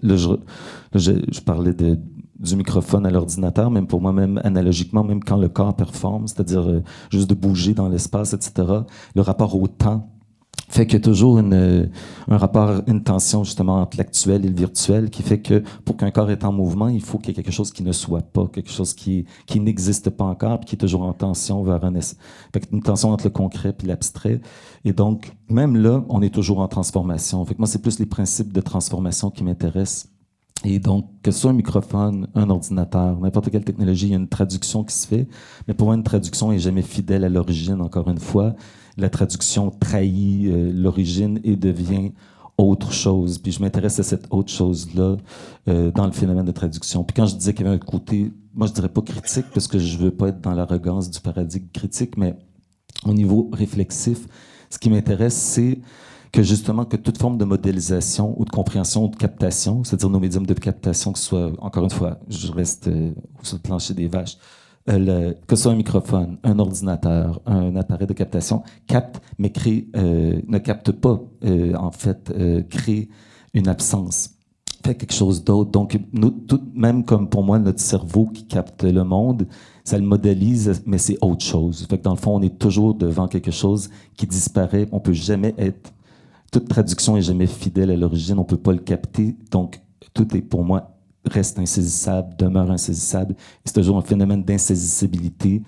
je, 0.95 1.41
parlais 1.41 1.75
du 1.75 2.57
microphone 2.57 3.07
à 3.07 3.11
l'ordinateur, 3.11 3.71
même 3.71 3.87
pour 3.87 4.01
moi, 4.01 4.13
même 4.13 4.41
analogiquement, 4.43 5.05
même 5.05 5.23
quand 5.23 5.37
le 5.37 5.49
corps 5.49 5.77
performe, 5.77 6.27
c'est-à-dire 6.27 6.69
euh, 6.69 6.83
juste 7.11 7.29
de 7.29 7.35
bouger 7.35 7.75
dans 7.75 7.89
l'espace, 7.89 8.33
etc., 8.33 8.67
le 9.15 9.23
rapport 9.23 9.61
au 9.61 9.69
temps 9.69 10.14
fait 10.75 10.87
qu'il 10.87 10.95
y 10.95 11.03
a 11.03 11.05
toujours 11.05 11.39
une, 11.39 11.55
euh, 11.55 11.87
un 12.27 12.37
rapport, 12.37 12.83
une 12.89 13.05
tension 13.05 13.45
justement 13.45 13.81
entre 13.81 13.97
l'actuel 13.97 14.45
et 14.45 14.49
le 14.49 14.57
virtuel 14.57 15.09
qui 15.09 15.23
fait 15.23 15.41
que 15.41 15.63
pour 15.85 15.97
qu'un 15.97 16.11
corps 16.11 16.33
est 16.33 16.45
en 16.45 16.53
mouvement, 16.53 16.89
il 16.89 17.01
faut 17.01 17.19
qu'il 17.19 17.29
y 17.29 17.31
ait 17.31 17.43
quelque 17.43 17.53
chose 17.53 17.73
qui 17.73 17.85
ne 17.85 17.93
soit 17.93 18.23
pas, 18.23 18.49
quelque 18.49 18.71
chose 18.71 18.93
qui, 18.93 19.25
qui 19.47 19.61
n'existe 19.61 20.11
pas 20.11 20.25
encore, 20.25 20.59
puis 20.59 20.71
qui 20.71 20.75
est 20.75 20.79
toujours 20.79 21.03
en 21.03 21.13
tension 21.13 21.63
vers 21.63 21.85
un... 21.85 21.93
Fait 22.01 22.69
une 22.73 22.83
tension 22.83 23.13
entre 23.13 23.25
le 23.25 23.31
concret 23.31 23.73
et 23.83 23.87
l'abstrait. 23.87 24.41
Et 24.85 24.93
donc, 24.93 25.33
même 25.49 25.77
là, 25.77 26.05
on 26.09 26.23
est 26.23 26.35
toujours 26.35 26.59
en 26.59 26.67
transformation. 26.67 27.45
Fait 27.45 27.55
que 27.55 27.61
moi, 27.61 27.69
c'est 27.69 27.81
plus 27.81 28.01
les 28.01 28.07
principes 28.07 28.53
de 28.53 28.61
transformation 28.61 29.31
qui 29.31 29.45
m'intéressent. 29.45 30.09
Et 30.65 30.81
donc, 30.81 31.09
que 31.23 31.31
ce 31.31 31.39
soit 31.39 31.51
un 31.51 31.55
microphone, 31.55 32.27
un 32.35 32.51
ordinateur, 32.51 33.21
n'importe 33.21 33.51
quelle 33.51 33.65
technologie, 33.65 34.07
il 34.07 34.11
y 34.11 34.15
a 34.15 34.19
une 34.19 34.29
traduction 34.29 34.83
qui 34.83 34.95
se 34.95 35.07
fait. 35.07 35.29
Mais 35.69 35.75
pour 35.75 35.87
moi, 35.87 35.95
une 35.95 36.03
traduction 36.03 36.51
est 36.51 36.59
jamais 36.59 36.83
fidèle 36.83 37.23
à 37.23 37.29
l'origine, 37.29 37.81
encore 37.81 38.09
une 38.09 38.19
fois 38.19 38.57
la 38.97 39.11
traduction 39.11 39.71
trahit 39.71 40.47
euh, 40.47 40.73
l'origine 40.73 41.41
et 41.45 41.57
devient 41.57 42.13
autre 42.59 42.93
chose. 42.93 43.39
Puis 43.39 43.53
je 43.53 43.61
m'intéresse 43.61 43.99
à 43.99 44.03
cette 44.03 44.27
autre 44.31 44.53
chose-là 44.53 45.17
euh, 45.69 45.91
dans 45.91 46.07
le 46.07 46.13
phénomène 46.13 46.45
de 46.45 46.53
traduction. 46.53 47.05
Puis 47.05 47.15
quand 47.15 47.27
je 47.27 47.37
disais 47.37 47.53
qu'il 47.53 47.67
y 47.67 47.69
avait 47.69 47.77
un 47.77 47.85
côté, 47.85 48.33
moi 48.55 48.67
je 48.67 48.73
dirais 48.73 48.89
pas 48.89 49.03
critique 49.03 49.47
parce 49.53 49.67
que 49.67 49.79
je 49.79 49.99
veux 49.99 50.11
pas 50.11 50.29
être 50.29 50.41
dans 50.41 50.53
l'arrogance 50.53 51.11
du 51.11 51.21
paradigme 51.21 51.67
critique, 51.73 52.17
mais 52.17 52.37
au 53.05 53.13
niveau 53.13 53.51
réflexif, 53.53 54.27
ce 54.71 54.79
qui 54.79 54.91
m'intéresse, 54.91 55.35
c'est 55.35 55.81
que 56.33 56.43
justement 56.43 56.85
que 56.85 56.97
toute 56.97 57.19
forme 57.19 57.39
de 57.39 57.45
modélisation 57.45 58.35
ou 58.41 58.45
de 58.45 58.51
compréhension 58.51 59.05
ou 59.05 59.09
de 59.09 59.17
captation, 59.17 59.85
c'est-à-dire 59.85 60.11
nos 60.11 60.19
médiums 60.19 60.47
de 60.47 60.55
captation, 60.55 61.13
que 61.13 61.19
ce 61.19 61.27
soit, 61.27 61.53
encore 61.61 61.85
une 61.85 61.91
fois, 61.91 62.19
je 62.29 62.51
reste 62.51 62.89
euh, 62.89 63.13
sur 63.43 63.57
le 63.57 63.63
plancher 63.63 63.95
des 63.95 64.09
vaches, 64.09 64.37
euh, 64.91 65.33
que 65.47 65.57
ce 65.57 65.63
soit 65.63 65.73
un 65.73 65.77
microphone, 65.77 66.39
un 66.43 66.59
ordinateur, 66.59 67.41
un 67.47 67.75
appareil 67.77 68.07
de 68.07 68.13
captation, 68.13 68.63
capte, 68.87 69.23
mais 69.39 69.51
crée, 69.51 69.89
euh, 69.97 70.41
ne 70.47 70.59
capte 70.59 70.93
pas, 70.93 71.23
euh, 71.45 71.75
en 71.75 71.91
fait, 71.91 72.33
crée 72.69 73.09
une 73.55 73.69
absence, 73.69 74.31
fait 74.85 74.95
quelque 74.95 75.15
chose 75.15 75.43
d'autre. 75.43 75.71
Donc, 75.71 75.99
tout, 76.47 76.61
même 76.75 77.05
comme 77.05 77.31
pour 77.31 77.43
moi, 77.43 77.59
notre 77.59 77.81
cerveau 77.81 78.27
qui 78.27 78.47
capte 78.47 78.85
le 78.85 79.05
monde, 79.05 79.47
ça 79.85 79.97
le 79.97 80.05
modélise, 80.05 80.83
mais 80.85 80.99
c'est 80.99 81.17
autre 81.23 81.45
chose. 81.45 81.87
Fait 81.89 82.03
dans 82.03 82.13
le 82.13 82.19
fond, 82.19 82.37
on 82.37 82.43
est 82.43 82.59
toujours 82.59 82.95
devant 82.95 83.27
quelque 83.27 83.51
chose 83.51 83.89
qui 84.17 84.27
disparaît. 84.27 84.87
On 84.93 85.01
peut 85.01 85.13
jamais 85.13 85.55
être. 85.57 85.93
Toute 86.53 86.69
traduction 86.69 87.17
est 87.17 87.23
jamais 87.23 87.47
fidèle 87.47 87.91
à 87.91 87.97
l'origine. 87.97 88.39
On 88.39 88.45
peut 88.45 88.59
pas 88.59 88.73
le 88.73 88.79
capter. 88.79 89.37
Donc, 89.51 89.81
tout 90.13 90.37
est 90.37 90.43
pour 90.43 90.65
moi 90.65 90.94
reste 91.27 91.59
insaisissable, 91.59 92.37
demeure 92.37 92.71
insaisissable. 92.71 93.35
C'est 93.65 93.75
toujours 93.75 93.97
un 93.97 94.03
phénomène 94.03 94.43
d'insaisissabilité 94.43 95.63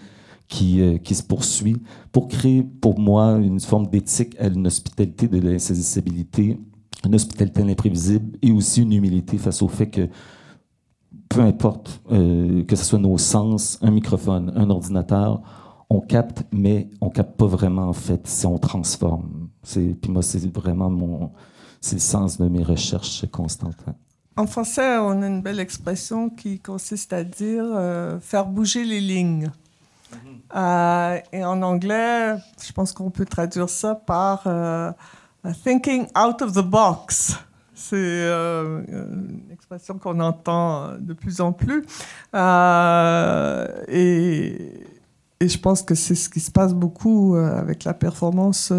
qui, 0.49 0.81
euh, 0.81 0.99
qui 0.99 1.15
se 1.15 1.23
poursuit 1.23 1.77
pour 2.13 2.29
créer, 2.29 2.63
pour 2.63 2.99
moi, 2.99 3.33
une 3.33 3.61
forme 3.61 3.89
d'éthique 3.89 4.37
à 4.39 4.47
une 4.47 4.67
hospitalité 4.67 5.29
de 5.29 5.39
l'insaisissabilité, 5.39 6.59
une 7.05 7.15
hospitalité 7.15 7.63
de 7.63 7.69
l'imprévisible 7.69 8.39
et 8.43 8.53
aussi 8.53 8.83
une 8.83 8.93
humilité 8.93 9.39
face 9.39 9.63
au 9.63 9.69
fait 9.69 9.89
que 9.89 10.09
peu 11.29 11.41
importe 11.41 12.01
euh, 12.13 12.65
que 12.65 12.77
ce 12.77 12.85
soit 12.85 12.99
nos 12.99 13.19
sens, 13.19 13.79
un 13.83 13.91
microphone, 13.91 14.53
un 14.55 14.71
ordinateur, 14.71 15.43
on 15.91 16.01
capte, 16.01 16.45
mais 16.53 16.91
on 17.01 17.11
capte 17.11 17.37
pas 17.37 17.47
vraiment 17.47 17.89
en 17.89 17.93
fait 17.93 18.27
si 18.27 18.47
on 18.47 18.59
transforme. 18.59 19.49
Puis 19.63 20.11
moi, 20.11 20.23
c'est 20.23 20.53
vraiment 20.53 20.91
mon, 20.91 21.31
le 21.93 21.99
sens 21.99 22.39
de 22.39 22.49
mes 22.49 22.63
recherches 22.63 23.27
constantes. 23.31 23.85
En 24.39 24.47
français, 24.47 24.99
on 24.99 25.23
a 25.23 25.27
une 25.29 25.41
belle 25.41 25.61
expression 25.61 26.29
qui 26.29 26.59
consiste 26.61 27.15
à 27.15 27.25
dire 27.25 27.65
euh, 27.65 28.21
faire 28.21 28.45
bouger 28.45 28.85
les 28.85 29.01
lignes. 29.01 29.51
Mhm. 30.13 30.19
Euh, 30.55 31.19
et 31.33 31.43
en 31.43 31.63
anglais, 31.63 32.37
je 32.63 32.71
pense 32.73 32.93
qu'on 32.93 33.09
peut 33.09 33.25
traduire 33.25 33.71
ça 33.71 33.95
par 33.95 34.43
euh, 34.47 34.93
thinking 35.65 36.07
out 36.19 36.43
of 36.43 36.53
the 36.53 36.61
box. 36.61 37.39
C'est 37.75 37.97
une 37.97 39.49
expression 39.53 39.99
qu'on 39.99 40.21
entend 40.21 40.99
de 40.99 41.13
plus 41.15 41.41
en 41.41 41.53
plus. 41.53 41.85
Et, 43.89 44.57
et, 45.41 45.49
je 45.49 45.59
pense 45.59 45.83
que 45.83 45.95
c'est 45.95 46.15
ce 46.15 46.31
qui 46.31 46.41
se 46.41 46.51
passe 46.51 46.73
beaucoup 46.73 47.37
avec 47.37 47.85
la 47.85 47.93
performance 47.93 48.73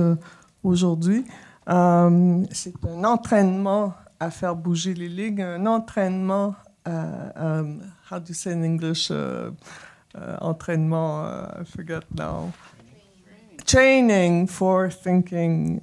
aujourd'hui. 0.63 1.26
c'est 1.67 2.74
un 2.88 3.04
entraînement 3.04 3.93
à 4.20 4.30
faire 4.32 4.56
bouger 4.56 4.94
les 4.94 5.10
lignes, 5.10 5.42
un 5.42 5.66
entraînement, 5.66 6.56
euh, 6.88 7.30
um, 7.36 7.82
how 8.10 8.20
do 8.20 8.30
you 8.30 8.34
say 8.34 8.54
in 8.54 8.64
English, 8.64 9.12
uh, 9.12 9.52
uh, 10.16 10.38
entraînement, 10.42 11.26
I 11.60 11.64
forget 11.66 12.04
now. 12.16 12.52
Training 13.66 14.48
for 14.48 14.90
thinking 14.90 15.82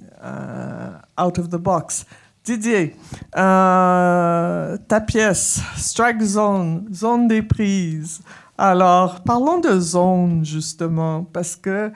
out 1.17 1.37
of 1.37 1.49
the 1.49 1.59
box. 1.59 2.05
Didier, 2.43 2.95
euh, 3.35 4.77
ta 4.87 5.01
pièce, 5.01 5.61
Strike 5.77 6.21
Zone, 6.21 6.87
zone 6.93 7.27
des 7.27 7.41
prises. 7.41 8.21
Alors, 8.55 9.21
parlons 9.21 9.59
de 9.59 9.79
zone, 9.79 10.45
justement, 10.45 11.23
parce 11.23 11.55
que 11.55 11.91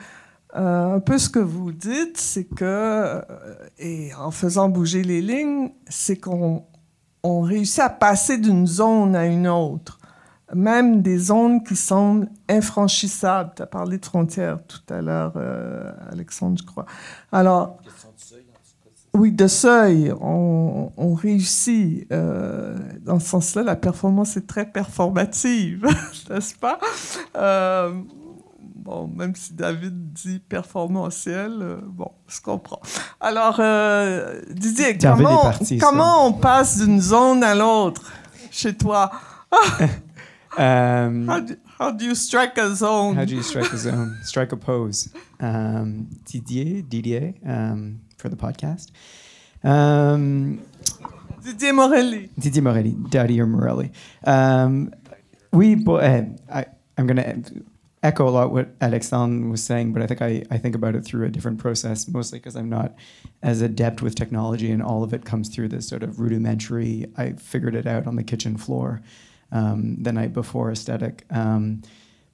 euh, 0.56 0.96
un 0.96 1.00
peu 1.00 1.18
ce 1.20 1.30
que 1.30 1.40
vous 1.40 1.72
dites, 1.72 2.18
c'est 2.18 2.46
que, 2.46 2.66
euh, 2.66 3.22
et 3.78 4.14
en 4.16 4.32
faisant 4.32 4.68
bouger 4.68 5.04
les 5.04 5.22
lignes, 5.22 5.70
c'est 5.88 6.18
qu'on 6.18 6.66
on 7.22 7.42
réussit 7.42 7.82
à 7.82 7.90
passer 7.90 8.38
d'une 8.40 8.66
zone 8.66 9.16
à 9.16 9.28
une 9.28 9.48
autre, 9.48 10.00
même 10.56 11.04
des 11.04 11.20
zones 11.20 11.64
qui 11.64 11.76
semblent 11.76 12.30
infranchissables. 12.50 13.52
Tu 13.58 13.62
as 13.62 13.68
parlé 13.68 14.00
de 14.00 14.06
frontières 14.06 14.60
tout 14.66 14.82
à 14.92 15.02
l'heure, 15.02 15.34
euh, 15.36 15.92
Alexandre, 16.12 16.58
je 16.60 16.66
crois. 16.66 16.86
Alors, 17.32 17.78
oui, 19.14 19.32
de 19.32 19.46
seuil, 19.46 20.12
on, 20.20 20.92
on 20.98 21.14
réussit. 21.14 22.10
dans 22.10 23.20
ce 23.20 23.28
sens-là, 23.28 23.62
la 23.62 23.76
performance 23.76 24.36
est 24.38 24.48
très 24.48 24.66
performative, 24.66 25.86
n'est-ce 26.30 26.56
pas? 26.56 26.80
Bon, 28.90 29.08
même 29.08 29.36
si 29.36 29.54
David 29.54 30.14
dit 30.14 30.40
performantiel, 30.40 31.60
euh, 31.62 31.78
bon, 31.84 32.12
je 32.28 32.42
comprends. 32.42 32.82
Alors, 33.20 33.58
euh, 33.60 34.42
Didier, 34.50 34.98
comment, 34.98 35.52
comment 35.80 36.26
on 36.26 36.34
passe 36.34 36.80
d'une 36.80 37.00
zone 37.00 37.44
à 37.44 37.54
l'autre 37.54 38.12
chez 38.50 38.76
toi? 38.76 39.12
um, 40.58 41.30
how, 41.30 41.40
do, 41.40 41.54
how, 41.80 41.92
do, 41.92 42.04
you 42.04 42.16
strike 42.16 42.58
a 42.58 42.74
zone? 42.74 43.16
How 43.16 43.26
do 43.26 43.36
you 43.36 43.44
strike 43.44 43.72
a 43.72 43.78
zone? 43.78 44.18
strike 44.24 44.54
a 44.54 44.58
pose. 44.58 45.10
Um, 45.40 46.08
Didier, 46.26 46.82
Didier, 46.82 47.36
um, 47.46 48.00
for 48.18 48.30
the 48.30 48.36
podcast. 48.36 48.88
Um, 49.64 50.62
Didier 51.44 51.74
Morelli. 51.74 52.32
Didier 52.40 52.64
Morelli, 52.64 52.96
Daddy 53.12 53.40
or 53.40 53.46
Morelli. 53.46 53.92
Um, 54.24 54.92
we, 55.54 55.76
uh, 55.76 56.24
I, 56.52 56.66
I'm 56.98 57.06
going 57.06 57.18
to 57.18 57.64
echo 58.02 58.28
a 58.28 58.32
lot 58.32 58.52
what 58.52 58.70
Alexandre 58.80 59.50
was 59.50 59.62
saying, 59.62 59.92
but 59.94 60.02
I 60.02 60.08
think 60.08 60.22
I, 60.22 60.44
I 60.50 60.58
think 60.58 60.76
about 60.76 60.96
it 60.96 61.04
through 61.04 61.26
a 61.26 61.30
different 61.30 61.60
process, 61.60 62.08
mostly 62.08 62.40
because 62.40 62.56
I'm 62.56 62.70
not 62.70 62.96
as 63.44 63.62
adept 63.62 64.02
with 64.02 64.16
technology, 64.16 64.72
and 64.72 64.82
all 64.82 65.04
of 65.04 65.14
it 65.14 65.26
comes 65.26 65.50
through 65.50 65.70
this 65.70 65.88
sort 65.88 66.04
of 66.04 66.20
rudimentary, 66.20 67.08
I 67.18 67.34
figured 67.34 67.76
it 67.76 67.88
out 67.88 68.08
on 68.08 68.16
the 68.16 68.24
kitchen 68.24 68.58
floor 68.58 69.02
um, 69.52 69.98
the 70.02 70.14
night 70.14 70.34
before 70.34 70.72
aesthetic. 70.72 71.26
Um, 71.30 71.82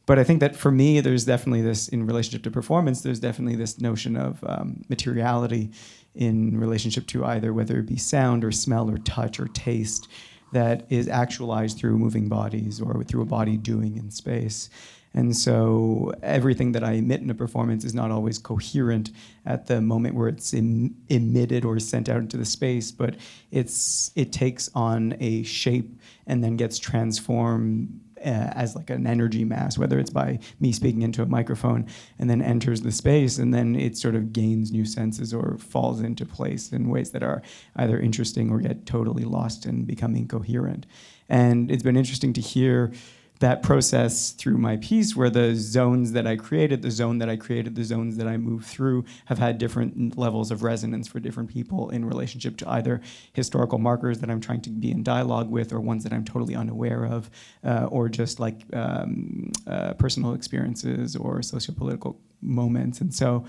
but 0.06 0.20
I 0.20 0.24
think 0.24 0.40
that 0.42 0.56
for 0.56 0.72
me, 0.72 1.00
there's 1.00 1.26
definitely 1.26 1.64
this, 1.64 1.88
in 1.88 2.06
relationship 2.06 2.44
to 2.44 2.52
performance, 2.52 3.02
there's 3.02 3.20
definitely 3.20 3.56
this 3.56 3.82
notion 3.82 4.16
of 4.16 4.44
um, 4.46 4.84
materiality 4.88 5.72
in 6.14 6.60
relationship 6.60 7.08
to 7.08 7.26
either 7.26 7.54
whether 7.54 7.80
it 7.80 7.88
be 7.88 7.98
sound 7.98 8.44
or 8.44 8.52
smell 8.52 8.90
or 8.90 9.00
touch 9.00 9.40
or 9.40 9.48
taste 9.48 10.08
that 10.54 10.86
is 10.90 11.08
actualized 11.08 11.78
through 11.78 11.98
moving 11.98 12.30
bodies 12.30 12.80
or 12.80 13.04
through 13.04 13.24
a 13.24 13.26
body 13.26 13.58
doing 13.58 13.98
in 13.98 14.12
space. 14.12 14.70
And 15.16 15.36
so 15.36 16.14
everything 16.22 16.74
that 16.74 16.84
I 16.84 16.92
emit 16.94 17.22
in 17.22 17.30
a 17.30 17.34
performance 17.34 17.86
is 17.86 17.96
not 17.96 18.12
always 18.12 18.38
coherent 18.38 19.12
at 19.46 19.66
the 19.68 19.82
moment 19.82 20.14
where 20.14 20.28
it's 20.28 20.54
em- 20.54 20.94
emitted 21.08 21.64
or 21.64 21.80
sent 21.80 22.10
out 22.10 22.18
into 22.18 22.38
the 22.38 22.46
space, 22.46 22.92
but 22.92 23.16
it's 23.50 24.12
it 24.16 24.34
takes 24.34 24.70
on 24.76 25.16
a 25.22 25.44
shape 25.44 25.98
and 26.28 26.44
then 26.44 26.58
gets 26.58 26.78
transformed 26.78 28.02
uh, 28.20 28.52
as 28.56 28.76
like 28.76 28.90
an 28.90 29.08
energy 29.08 29.46
mass, 29.46 29.78
whether 29.78 30.00
it's 30.00 30.10
by 30.10 30.40
me 30.60 30.72
speaking 30.74 31.04
into 31.04 31.22
a 31.22 31.26
microphone 31.26 31.86
and 32.20 32.30
then 32.30 32.42
enters 32.42 32.82
the 32.82 32.92
space, 32.92 33.38
and 33.38 33.54
then 33.54 33.76
it 33.76 33.96
sort 33.96 34.16
of 34.16 34.34
gains 34.34 34.72
new 34.72 34.84
senses 34.84 35.34
or 35.34 35.58
falls 35.60 36.02
into 36.02 36.26
place 36.26 36.72
in 36.72 36.90
ways 36.90 37.12
that 37.12 37.24
are 37.24 37.42
either 37.78 38.00
interesting 38.00 38.52
or 38.52 38.60
get 38.60 38.86
totally 38.86 39.24
lost 39.24 39.66
and 39.66 39.88
become 39.88 40.16
incoherent. 40.16 40.86
And 41.30 41.72
it's 41.72 41.84
been 41.84 41.98
interesting 41.98 42.34
to 42.34 42.42
hear 42.42 42.92
that 43.40 43.62
process 43.62 44.32
through 44.32 44.58
my 44.58 44.78
piece 44.78 45.16
where 45.16 45.30
the 45.30 45.56
zones 45.56 46.14
that 46.14 46.26
I 46.26 46.38
created, 46.38 46.82
the 46.82 46.92
zone 46.92 47.18
that 47.18 47.30
I 47.30 47.36
created, 47.36 47.76
the 47.76 47.84
zones 47.84 48.18
that 48.18 48.28
I 48.28 48.38
moved 48.38 48.66
through 48.66 49.04
have 49.26 49.40
had 49.40 49.58
different 49.58 50.18
levels 50.18 50.52
of 50.52 50.64
resonance 50.64 51.08
for 51.08 51.20
different 51.20 51.50
people 51.50 51.90
in 51.90 52.06
relationship 52.06 52.56
to 52.58 52.70
either 52.70 53.02
historical 53.34 53.78
markers 53.78 54.20
that 54.20 54.30
I'm 54.30 54.40
trying 54.40 54.62
to 54.62 54.70
be 54.70 54.90
in 54.90 55.04
dialogue 55.04 55.50
with 55.50 55.74
or 55.74 55.82
ones 55.82 56.04
that 56.04 56.14
I'm 56.14 56.24
totally 56.24 56.56
unaware 56.56 57.06
of, 57.06 57.30
uh, 57.64 57.88
or 57.92 58.08
just 58.08 58.40
like 58.40 58.62
um, 58.74 59.52
uh, 59.68 59.94
personal 59.94 60.34
experiences 60.34 61.16
or 61.16 61.40
sociopolitical 61.40 62.16
moments. 62.42 63.02
And 63.02 63.14
so 63.14 63.46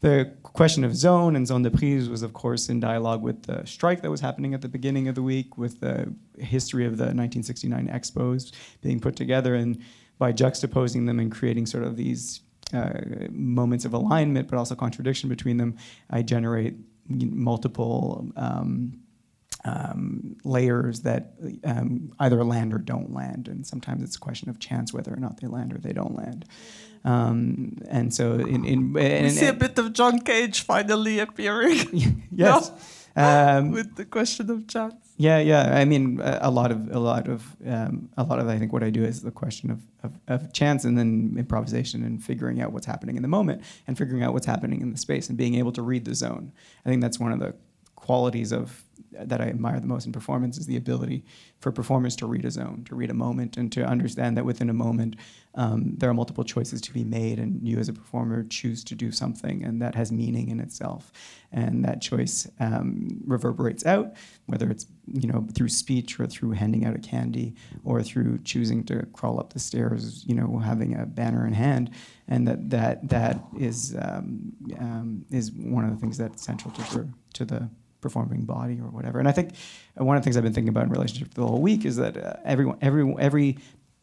the 0.00 0.32
question 0.42 0.84
of 0.84 0.94
zone 0.94 1.36
and 1.36 1.46
zone 1.46 1.62
de 1.62 1.70
prise 1.70 2.08
was, 2.08 2.22
of 2.22 2.32
course, 2.32 2.68
in 2.68 2.80
dialogue 2.80 3.22
with 3.22 3.44
the 3.44 3.64
strike 3.66 4.02
that 4.02 4.10
was 4.10 4.20
happening 4.20 4.54
at 4.54 4.60
the 4.60 4.68
beginning 4.68 5.08
of 5.08 5.14
the 5.14 5.22
week, 5.22 5.56
with 5.56 5.80
the 5.80 6.12
history 6.38 6.84
of 6.84 6.96
the 6.96 7.04
1969 7.04 7.88
expos 7.88 8.52
being 8.82 9.00
put 9.00 9.16
together, 9.16 9.54
and 9.54 9.82
by 10.18 10.32
juxtaposing 10.32 11.06
them 11.06 11.18
and 11.18 11.32
creating 11.32 11.66
sort 11.66 11.84
of 11.84 11.96
these 11.96 12.40
uh, 12.72 12.92
moments 13.30 13.84
of 13.84 13.94
alignment, 13.94 14.48
but 14.48 14.58
also 14.58 14.74
contradiction 14.74 15.28
between 15.28 15.56
them, 15.56 15.76
I 16.10 16.22
generate 16.22 16.74
multiple. 17.08 18.30
Um, 18.36 19.03
um, 19.64 20.36
layers 20.44 21.00
that 21.00 21.34
um, 21.64 22.12
either 22.20 22.44
land 22.44 22.74
or 22.74 22.78
don't 22.78 23.12
land, 23.12 23.48
and 23.48 23.66
sometimes 23.66 24.02
it's 24.02 24.16
a 24.16 24.20
question 24.20 24.48
of 24.50 24.58
chance 24.58 24.92
whether 24.92 25.12
or 25.12 25.16
not 25.16 25.40
they 25.40 25.46
land 25.46 25.72
or 25.72 25.78
they 25.78 25.92
don't 25.92 26.14
land. 26.14 26.44
Um, 27.04 27.78
and 27.88 28.12
so, 28.12 28.34
in, 28.34 28.64
in 28.64 28.92
we 28.92 29.02
and, 29.02 29.32
see 29.32 29.46
a 29.46 29.52
bit 29.52 29.78
of 29.78 29.92
John 29.92 30.20
Cage 30.20 30.62
finally 30.62 31.18
appearing. 31.18 32.24
yes, 32.32 32.70
um, 33.16 33.70
with 33.70 33.96
the 33.96 34.04
question 34.04 34.50
of 34.50 34.66
chance. 34.66 34.94
Yeah, 35.16 35.38
yeah. 35.38 35.76
I 35.76 35.84
mean, 35.84 36.20
a, 36.20 36.40
a 36.42 36.50
lot 36.50 36.70
of 36.70 36.90
a 36.90 36.98
lot 36.98 37.28
of 37.28 37.56
um, 37.66 38.10
a 38.16 38.24
lot 38.24 38.38
of 38.38 38.48
I 38.48 38.58
think 38.58 38.72
what 38.72 38.82
I 38.82 38.90
do 38.90 39.04
is 39.04 39.22
the 39.22 39.30
question 39.30 39.70
of, 39.70 39.82
of, 40.02 40.18
of 40.28 40.52
chance 40.52 40.84
and 40.84 40.98
then 40.98 41.36
improvisation 41.38 42.02
and 42.02 42.22
figuring 42.22 42.60
out 42.60 42.72
what's 42.72 42.86
happening 42.86 43.16
in 43.16 43.22
the 43.22 43.28
moment 43.28 43.62
and 43.86 43.96
figuring 43.96 44.22
out 44.22 44.32
what's 44.32 44.46
happening 44.46 44.80
in 44.80 44.90
the 44.90 44.98
space 44.98 45.28
and 45.28 45.38
being 45.38 45.54
able 45.54 45.72
to 45.72 45.82
read 45.82 46.04
the 46.04 46.14
zone. 46.14 46.52
I 46.84 46.88
think 46.88 47.00
that's 47.00 47.20
one 47.20 47.32
of 47.32 47.38
the 47.38 47.54
qualities 48.04 48.52
of 48.52 48.84
that 49.12 49.40
I 49.40 49.44
admire 49.44 49.80
the 49.80 49.86
most 49.86 50.06
in 50.06 50.12
performance 50.12 50.58
is 50.58 50.66
the 50.66 50.76
ability 50.76 51.24
for 51.60 51.72
performers 51.72 52.16
to 52.16 52.26
read 52.26 52.44
a 52.44 52.50
zone, 52.50 52.84
to 52.88 52.94
read 52.94 53.10
a 53.10 53.14
moment, 53.14 53.56
and 53.56 53.70
to 53.72 53.84
understand 53.84 54.36
that 54.36 54.44
within 54.44 54.68
a 54.68 54.74
moment 54.74 55.16
um, 55.54 55.94
there 55.96 56.10
are 56.10 56.14
multiple 56.14 56.44
choices 56.44 56.80
to 56.82 56.92
be 56.92 57.04
made, 57.04 57.38
and 57.38 57.66
you 57.66 57.78
as 57.78 57.88
a 57.88 57.92
performer 57.92 58.44
choose 58.44 58.84
to 58.84 58.94
do 58.94 59.10
something, 59.12 59.64
and 59.64 59.80
that 59.80 59.94
has 59.94 60.10
meaning 60.12 60.48
in 60.48 60.60
itself, 60.60 61.12
and 61.52 61.84
that 61.84 62.02
choice 62.02 62.48
um, 62.60 63.08
reverberates 63.24 63.86
out, 63.86 64.14
whether 64.46 64.68
it's 64.70 64.86
you 65.06 65.28
know 65.28 65.46
through 65.54 65.68
speech 65.68 66.18
or 66.18 66.26
through 66.26 66.50
handing 66.50 66.84
out 66.84 66.94
a 66.94 66.98
candy 66.98 67.54
or 67.84 68.02
through 68.02 68.38
choosing 68.44 68.84
to 68.84 69.06
crawl 69.12 69.38
up 69.38 69.52
the 69.52 69.60
stairs, 69.60 70.24
you 70.26 70.34
know, 70.34 70.58
having 70.58 70.94
a 70.96 71.06
banner 71.06 71.46
in 71.46 71.54
hand, 71.54 71.90
and 72.28 72.46
that 72.48 72.68
that 72.70 73.08
that 73.08 73.40
is 73.58 73.96
um, 74.02 74.52
um 74.78 75.24
is 75.30 75.52
one 75.52 75.84
of 75.84 75.90
the 75.90 75.96
things 75.96 76.18
that's 76.18 76.42
central 76.42 76.72
to 76.74 77.08
to 77.32 77.44
the 77.44 77.70
performing 78.06 78.42
body 78.56 78.76
or 78.84 78.90
whatever. 78.96 79.18
And 79.18 79.28
I 79.32 79.34
think 79.38 79.48
one 79.96 80.16
of 80.16 80.22
the 80.22 80.24
things 80.24 80.36
I've 80.36 80.48
been 80.48 80.56
thinking 80.58 80.74
about 80.74 80.84
in 80.88 80.92
relationship 80.98 81.28
the 81.34 81.46
whole 81.50 81.62
week 81.70 81.82
is 81.90 81.96
that 81.96 82.14
uh, 82.16 82.54
everyone, 82.54 82.78
every, 82.88 83.04
every 83.28 83.50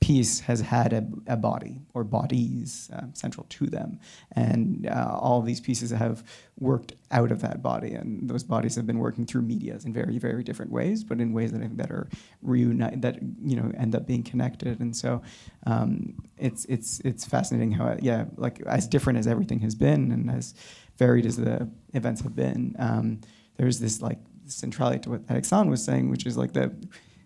piece 0.02 0.40
has 0.50 0.60
had 0.76 0.94
a, 0.94 1.04
a 1.28 1.38
body 1.38 1.80
or 1.94 2.04
bodies 2.04 2.90
uh, 2.96 3.06
central 3.14 3.46
to 3.50 3.68
them. 3.68 4.00
And 4.32 4.88
uh, 4.88 5.16
all 5.26 5.38
of 5.40 5.46
these 5.46 5.62
pieces 5.62 5.92
have 5.92 6.24
worked 6.60 6.94
out 7.12 7.32
of 7.32 7.40
that 7.42 7.62
body. 7.62 7.94
And 8.00 8.28
those 8.28 8.44
bodies 8.44 8.76
have 8.76 8.88
been 8.88 8.98
working 8.98 9.26
through 9.28 9.44
medias 9.44 9.86
in 9.86 9.94
very, 9.94 10.18
very 10.18 10.44
different 10.44 10.72
ways, 10.72 11.04
but 11.04 11.22
in 11.22 11.34
ways 11.34 11.52
that, 11.52 11.62
I 11.62 11.66
think 11.68 11.78
that 11.78 11.92
are 11.92 12.08
reunite, 12.42 13.00
that, 13.06 13.20
you 13.44 13.56
know, 13.56 13.72
end 13.78 13.94
up 13.96 14.08
being 14.08 14.24
connected. 14.24 14.80
And 14.80 14.96
so 14.96 15.22
um, 15.68 16.16
it's, 16.38 16.66
it's, 16.66 17.00
it's 17.02 17.24
fascinating 17.24 17.72
how, 17.72 17.96
yeah, 18.02 18.26
like 18.38 18.60
as 18.66 18.88
different 18.88 19.20
as 19.20 19.28
everything 19.28 19.60
has 19.60 19.76
been 19.76 20.12
and 20.12 20.32
as 20.32 20.56
varied 20.98 21.28
as 21.28 21.38
the 21.38 21.70
events 21.94 22.22
have 22.22 22.36
been, 22.36 22.76
um, 22.80 23.22
there's 23.62 23.80
this 23.80 24.02
like 24.02 24.18
centrality 24.48 24.98
to 24.98 25.12
what 25.12 25.22
Alexandre 25.30 25.70
was 25.70 25.86
saying, 25.86 26.10
which 26.10 26.26
is 26.26 26.36
like 26.36 26.54
the 26.54 26.74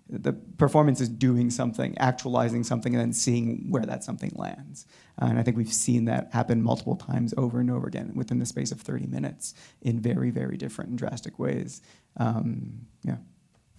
the 0.10 0.34
performance 0.34 1.00
is 1.00 1.10
doing 1.10 1.50
something, 1.50 1.98
actualizing 1.98 2.64
something, 2.64 2.94
and 2.94 3.02
then 3.02 3.14
seeing 3.14 3.66
where 3.70 3.86
that 3.86 4.04
something 4.04 4.32
lands. 4.36 4.86
Uh, 5.20 5.28
and 5.30 5.40
I 5.40 5.44
think 5.44 5.56
we've 5.56 5.74
seen 5.74 6.06
that 6.06 6.32
happen 6.34 6.62
multiple 6.62 6.98
times 6.98 7.34
over 7.38 7.60
and 7.60 7.72
over 7.72 7.88
again 7.88 8.12
within 8.16 8.38
the 8.38 8.46
space 8.46 8.72
of 8.72 8.82
30 8.82 9.08
minutes 9.08 9.56
in 9.82 10.00
very, 10.00 10.30
very 10.30 10.58
different 10.58 10.90
and 10.90 11.00
drastic 11.00 11.40
ways. 11.40 11.82
Um, 12.18 12.86
yeah. 13.04 13.18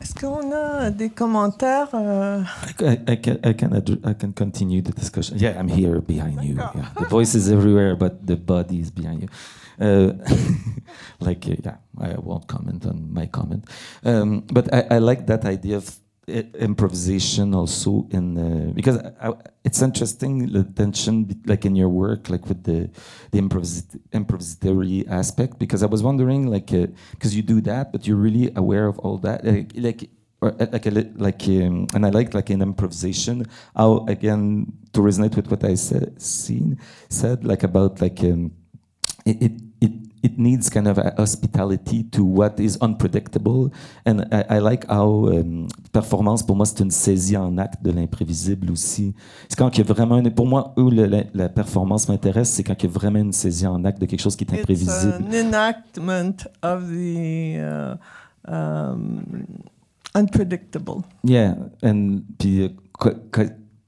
Est-ce 0.00 0.14
qu'on 0.14 0.52
a 0.52 0.90
des 0.90 1.10
commentaires? 1.10 1.94
Uh... 1.94 2.44
I, 2.80 2.98
I, 3.06 3.16
can, 3.16 3.38
I, 3.44 3.52
can 3.52 4.00
I 4.04 4.12
can 4.14 4.32
continue 4.32 4.82
the 4.82 4.92
discussion. 4.92 5.38
Yeah, 5.38 5.58
I'm 5.58 5.68
here 5.68 6.00
behind 6.00 6.42
you. 6.42 6.56
Yeah. 6.56 6.88
The 6.98 7.06
voice 7.06 7.34
is 7.34 7.50
everywhere, 7.50 7.96
but 7.96 8.26
the 8.26 8.36
body 8.36 8.80
is 8.80 8.90
behind 8.90 9.22
you. 9.22 9.28
Uh, 9.80 10.12
like, 11.20 11.46
uh, 11.46 11.56
yeah, 11.64 11.76
I 11.98 12.14
won't 12.14 12.46
comment 12.46 12.86
on 12.86 13.12
my 13.12 13.26
comment. 13.26 13.64
Um, 14.04 14.40
but 14.52 14.72
I, 14.72 14.96
I 14.96 14.98
like 14.98 15.26
that 15.26 15.44
idea 15.44 15.76
of 15.76 15.98
improvisation 16.28 17.54
also 17.54 18.06
in 18.10 18.36
uh, 18.36 18.72
because 18.72 18.98
I, 19.20 19.32
it's 19.64 19.80
interesting 19.80 20.52
the 20.52 20.64
tension 20.64 21.40
like 21.46 21.64
in 21.64 21.76
your 21.76 21.88
work 21.88 22.28
like 22.28 22.46
with 22.46 22.64
the 22.64 22.90
the 23.30 23.40
improvis 23.40 23.84
improvisatory 24.12 25.08
aspect 25.08 25.58
because 25.60 25.84
I 25.84 25.86
was 25.86 26.02
wondering 26.02 26.46
like 26.46 26.66
because 26.66 27.32
uh, 27.32 27.36
you 27.36 27.42
do 27.42 27.60
that 27.62 27.92
but 27.92 28.08
you're 28.08 28.16
really 28.16 28.50
aware 28.56 28.88
of 28.88 28.98
all 28.98 29.18
that 29.18 29.44
like, 29.44 29.72
like 29.76 30.10
or 30.40 30.50
like 30.50 30.86
a, 30.86 30.90
like 31.14 31.46
um, 31.46 31.86
and 31.94 32.04
I 32.04 32.10
like 32.10 32.34
like 32.34 32.50
in 32.50 32.60
improvisation 32.60 33.46
how 33.76 34.04
again 34.08 34.72
to 34.94 35.00
resonate 35.00 35.36
with 35.36 35.48
what 35.48 35.62
I 35.62 35.76
said 35.76 36.20
seen 36.20 36.80
said 37.08 37.44
like 37.44 37.62
about 37.62 38.00
like 38.00 38.18
um, 38.24 38.50
it, 39.24 39.42
it 39.42 39.52
it 40.26 40.38
needs 40.38 40.68
kind 40.68 40.88
of 40.88 40.98
a 40.98 41.14
hospitality 41.16 42.02
to 42.10 42.24
what 42.24 42.58
is 42.58 42.76
unpredictable. 42.80 43.70
And 44.04 44.26
I, 44.32 44.56
I 44.56 44.58
like 44.58 44.84
how 44.88 45.28
um, 45.28 45.68
performance, 45.92 46.42
pour 46.42 46.56
moi, 46.56 46.66
c'est 46.66 46.80
une 46.80 46.90
saisie 46.90 47.36
en 47.36 47.56
acte 47.58 47.82
de 47.82 47.92
l'imprévisible 47.92 48.70
aussi. 48.72 49.14
C'est 49.48 49.56
quand 49.56 49.70
il 49.76 49.78
y 49.78 49.80
a 49.82 49.92
vraiment 49.92 50.18
une, 50.18 50.30
pour 50.30 50.46
moi, 50.46 50.74
où 50.76 50.90
le, 50.90 51.06
la, 51.06 51.22
la, 51.32 51.48
performance 51.48 52.08
m'intéresse, 52.08 52.50
c'est 52.50 52.64
quand 52.64 52.74
il 52.82 52.86
y 52.86 52.88
a 52.88 52.92
vraiment 52.92 53.20
une 53.20 53.32
saisie 53.32 53.66
en 53.66 53.84
acte 53.84 54.00
de 54.00 54.06
quelque 54.06 54.20
chose 54.20 54.34
qui 54.36 54.44
est 54.44 54.52
imprévisible. 54.52 55.20
It's 55.20 55.36
an 55.36 55.46
enactment 55.46 56.48
of 56.62 56.88
the 56.88 57.58
uh, 57.60 58.52
um, 58.52 59.46
unpredictable. 60.14 61.02
Yeah, 61.22 61.54
and 61.82 62.22
puis 62.38 62.72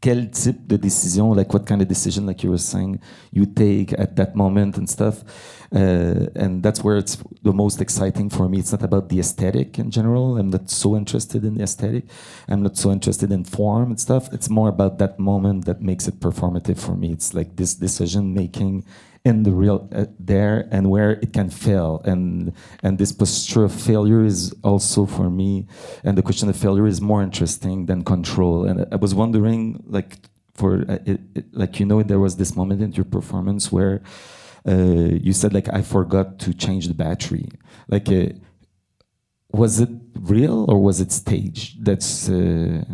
quel 0.00 0.30
type 0.30 0.66
de 0.66 0.76
décision, 0.78 1.34
like 1.34 1.52
what 1.52 1.66
kind 1.66 1.82
of 1.82 1.88
decision, 1.88 2.26
like 2.26 2.42
you 2.44 2.50
were 2.50 2.58
saying, 2.58 3.00
you 3.32 3.46
take 3.46 3.92
at 3.98 4.16
that 4.16 4.34
moment 4.34 4.76
and 4.76 4.88
stuff. 4.88 5.24
Uh, 5.70 6.26
and 6.34 6.62
that's 6.62 6.82
where 6.82 6.96
it's 6.96 7.18
the 7.42 7.52
most 7.52 7.80
exciting 7.80 8.30
for 8.30 8.48
me. 8.48 8.58
It's 8.58 8.72
not 8.72 8.82
about 8.82 9.08
the 9.08 9.18
aesthetic 9.18 9.78
in 9.78 9.90
general. 9.90 10.38
I'm 10.38 10.50
not 10.50 10.70
so 10.70 10.96
interested 10.96 11.44
in 11.44 11.56
the 11.56 11.64
aesthetic. 11.64 12.04
I'm 12.48 12.62
not 12.62 12.76
so 12.76 12.90
interested 12.90 13.30
in 13.32 13.44
form 13.44 13.90
and 13.90 14.00
stuff. 14.00 14.32
It's 14.32 14.48
more 14.48 14.68
about 14.68 14.98
that 14.98 15.18
moment 15.18 15.66
that 15.66 15.82
makes 15.82 16.08
it 16.08 16.20
performative 16.20 16.78
for 16.78 16.96
me. 16.96 17.12
It's 17.12 17.34
like 17.34 17.56
this 17.56 17.74
decision 17.74 18.32
making 18.34 18.84
in 19.24 19.42
the 19.42 19.52
real 19.52 19.88
uh, 19.92 20.06
there 20.18 20.68
and 20.70 20.90
where 20.90 21.12
it 21.12 21.32
can 21.32 21.50
fail 21.50 22.00
and 22.04 22.52
and 22.82 22.98
this 22.98 23.12
posture 23.12 23.64
of 23.64 23.72
failure 23.72 24.24
is 24.24 24.54
also 24.62 25.06
for 25.06 25.28
me 25.28 25.66
and 26.04 26.16
the 26.16 26.22
question 26.22 26.48
of 26.48 26.56
failure 26.56 26.86
is 26.86 27.00
more 27.00 27.22
interesting 27.22 27.86
than 27.86 28.02
control 28.04 28.64
and 28.64 28.86
i 28.92 28.96
was 28.96 29.14
wondering 29.14 29.82
like 29.86 30.18
for 30.54 30.84
uh, 30.88 30.98
it, 31.04 31.20
it, 31.34 31.44
like 31.52 31.80
you 31.80 31.86
know 31.86 32.02
there 32.02 32.20
was 32.20 32.36
this 32.36 32.56
moment 32.56 32.80
in 32.82 32.92
your 32.92 33.04
performance 33.04 33.72
where 33.72 34.02
uh, 34.66 35.16
you 35.26 35.32
said 35.32 35.54
like 35.54 35.68
I 35.72 35.82
forgot 35.82 36.38
to 36.40 36.52
change 36.52 36.88
the 36.88 36.94
battery. 36.94 37.48
Like, 37.88 38.08
uh, 38.10 38.30
was 39.50 39.80
it 39.80 39.88
real 40.14 40.66
or 40.68 40.82
was 40.82 41.00
it 41.00 41.10
staged? 41.12 41.84
That's 41.84 42.28
uh, 42.28 42.84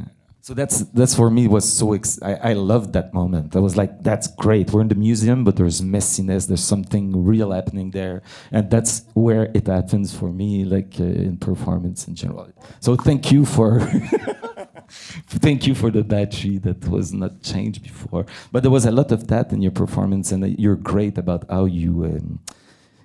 so 0.45 0.53
that's 0.53 0.81
that's 0.93 1.15
for 1.15 1.31
me 1.31 1.49
was 1.49 1.65
so 1.65 1.95
ex- 1.95 2.21
I, 2.21 2.35
I 2.35 2.53
loved 2.53 2.93
that 2.93 3.15
moment. 3.15 3.57
I 3.57 3.61
was 3.61 3.79
like, 3.79 4.03
that's 4.03 4.27
great. 4.27 4.73
We're 4.73 4.83
in 4.83 4.89
the 4.89 4.95
museum, 4.95 5.43
but 5.43 5.57
there's 5.57 5.81
messiness. 5.81 6.47
There's 6.47 6.63
something 6.63 7.25
real 7.25 7.51
happening 7.51 7.93
there, 7.93 8.21
and 8.53 8.71
that's 8.71 9.07
where 9.15 9.51
it 9.55 9.67
happens 9.69 10.15
for 10.15 10.31
me, 10.31 10.67
like 10.67 11.01
uh, 11.01 11.05
in 11.05 11.39
performance 11.39 12.07
in 12.09 12.15
general. 12.15 12.53
So 12.81 12.95
thank 12.95 13.33
you 13.33 13.47
for. 13.47 13.81
thank 15.29 15.67
you 15.67 15.75
for 15.75 15.91
the 15.91 16.05
battery 16.05 16.59
that 16.59 16.87
was 16.89 17.15
not 17.15 17.41
changed 17.41 17.83
before. 17.83 18.27
But 18.53 18.63
there 18.63 18.71
was 18.71 18.85
a 18.85 18.93
lot 18.93 19.13
of 19.13 19.29
that 19.29 19.51
in 19.51 19.63
your 19.63 19.73
performance, 19.73 20.31
and 20.31 20.59
you're 20.59 20.77
great 20.77 21.17
about 21.17 21.49
how 21.49 21.65
you 21.65 22.05
um, 22.05 22.39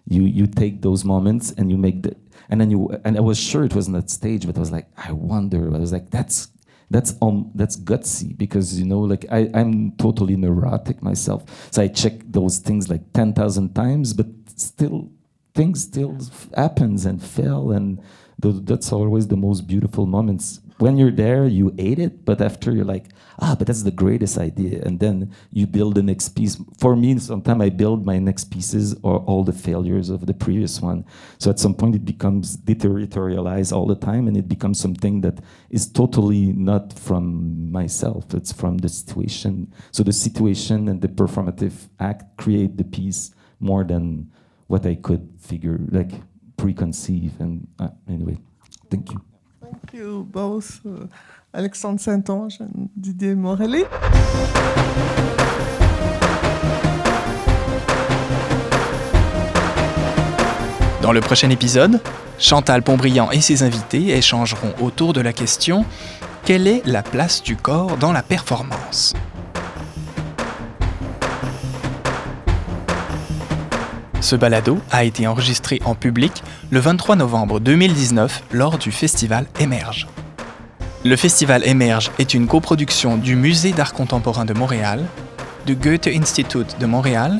you 0.09 0.23
you 0.23 0.45
take 0.45 0.81
those 0.81 1.05
moments 1.05 1.51
and 1.51 1.71
you 1.71 1.77
make 1.77 2.03
the 2.03 2.17
and 2.49 2.59
then 2.59 2.69
you 2.69 2.89
and 3.05 3.15
I 3.15 3.21
was 3.21 3.39
sure 3.39 3.63
it 3.63 3.75
was 3.75 3.87
not 3.87 4.09
staged, 4.09 4.45
but 4.45 4.57
I 4.57 4.59
was 4.59 4.73
like, 4.73 4.87
I 4.97 5.13
wonder. 5.13 5.73
I 5.73 5.79
was 5.79 5.93
like, 5.93 6.09
that's 6.09 6.49
that's 6.89 7.15
um 7.21 7.51
that's 7.55 7.77
gutsy 7.77 8.35
because 8.37 8.79
you 8.79 8.85
know 8.85 8.99
like 8.99 9.25
I, 9.31 9.49
I'm 9.53 9.91
totally 9.93 10.35
neurotic 10.35 11.01
myself, 11.03 11.43
so 11.71 11.81
I 11.81 11.87
check 11.87 12.13
those 12.25 12.57
things 12.57 12.89
like 12.89 13.13
ten 13.13 13.33
thousand 13.33 13.75
times, 13.75 14.13
but 14.13 14.27
still 14.55 15.09
things 15.53 15.81
still 15.83 16.17
happens 16.55 17.05
and 17.05 17.21
fail 17.21 17.71
and 17.71 18.01
that's 18.39 18.91
always 18.93 19.27
the 19.27 19.35
most 19.35 19.67
beautiful 19.67 20.05
moments 20.05 20.61
when 20.79 20.97
you're 20.97 21.11
there, 21.11 21.45
you 21.45 21.73
hate 21.77 21.99
it, 21.99 22.25
but 22.25 22.41
after 22.41 22.71
you're 22.71 22.85
like, 22.85 23.07
ah, 23.39 23.55
but 23.57 23.67
that's 23.67 23.83
the 23.83 23.91
greatest 23.91 24.37
idea, 24.37 24.81
and 24.83 24.99
then 24.99 25.31
you 25.51 25.67
build 25.67 25.95
the 25.95 26.03
next 26.03 26.29
piece. 26.29 26.57
For 26.77 26.95
me, 26.95 27.19
sometimes 27.19 27.61
I 27.61 27.69
build 27.69 28.05
my 28.05 28.17
next 28.17 28.45
pieces 28.45 28.95
or 29.03 29.17
all 29.19 29.43
the 29.43 29.53
failures 29.53 30.09
of 30.09 30.25
the 30.25 30.33
previous 30.33 30.81
one. 30.81 31.05
So 31.37 31.49
at 31.49 31.59
some 31.59 31.73
point, 31.73 31.95
it 31.95 32.05
becomes 32.05 32.57
deterritorialized 32.57 33.73
all 33.73 33.85
the 33.87 33.95
time, 33.95 34.27
and 34.27 34.37
it 34.37 34.47
becomes 34.47 34.79
something 34.79 35.21
that 35.21 35.39
is 35.69 35.87
totally 35.87 36.53
not 36.53 36.93
from 36.93 37.71
myself. 37.71 38.33
It's 38.33 38.51
from 38.53 38.77
the 38.77 38.89
situation. 38.89 39.73
So 39.91 40.03
the 40.03 40.13
situation 40.13 40.87
and 40.87 41.01
the 41.01 41.09
performative 41.09 41.89
act 41.99 42.37
create 42.37 42.77
the 42.77 42.85
piece 42.85 43.31
more 43.59 43.83
than 43.83 44.31
what 44.67 44.85
I 44.85 44.95
could 44.95 45.29
figure, 45.39 45.79
like 45.89 46.11
preconceive. 46.57 47.39
And 47.39 47.67
uh, 47.79 47.89
anyway, 48.07 48.37
thank 48.89 49.11
you. 49.11 49.28
Thank 49.69 49.93
you 49.93 50.23
both, 50.23 50.81
uh, 50.85 51.05
Alexandre 51.53 51.99
Saint-Onge 51.99 52.59
and 52.61 52.87
Didier 52.95 53.35
Morelli. 53.35 53.83
Dans 61.01 61.11
le 61.11 61.21
prochain 61.21 61.49
épisode, 61.49 62.01
Chantal 62.39 62.81
Pontbriand 62.81 63.31
et 63.31 63.41
ses 63.41 63.63
invités 63.63 64.17
échangeront 64.17 64.73
autour 64.81 65.13
de 65.13 65.21
la 65.21 65.33
question 65.33 65.85
Quelle 66.45 66.67
est 66.67 66.81
la 66.85 67.03
place 67.03 67.43
du 67.43 67.55
corps 67.55 67.97
dans 67.97 68.11
la 68.11 68.23
performance? 68.23 69.13
Ce 74.21 74.35
balado 74.35 74.79
a 74.91 75.05
été 75.05 75.27
enregistré 75.27 75.79
en 75.85 75.95
public 75.95 76.43
le 76.71 76.79
23 76.79 77.15
novembre 77.15 77.59
2019 77.59 78.43
lors 78.51 78.77
du 78.77 78.91
festival 78.91 79.45
Émerge. 79.59 80.07
Le 81.05 81.15
festival 81.15 81.65
Émerge 81.65 82.11
est 82.19 82.33
une 82.33 82.47
coproduction 82.47 83.15
du 83.15 83.37
Musée 83.37 83.71
d'art 83.71 83.93
contemporain 83.93 84.43
de 84.43 84.53
Montréal, 84.53 85.05
du 85.65 85.75
Goethe 85.75 86.07
Institut 86.07 86.65
de 86.79 86.85
Montréal 86.85 87.39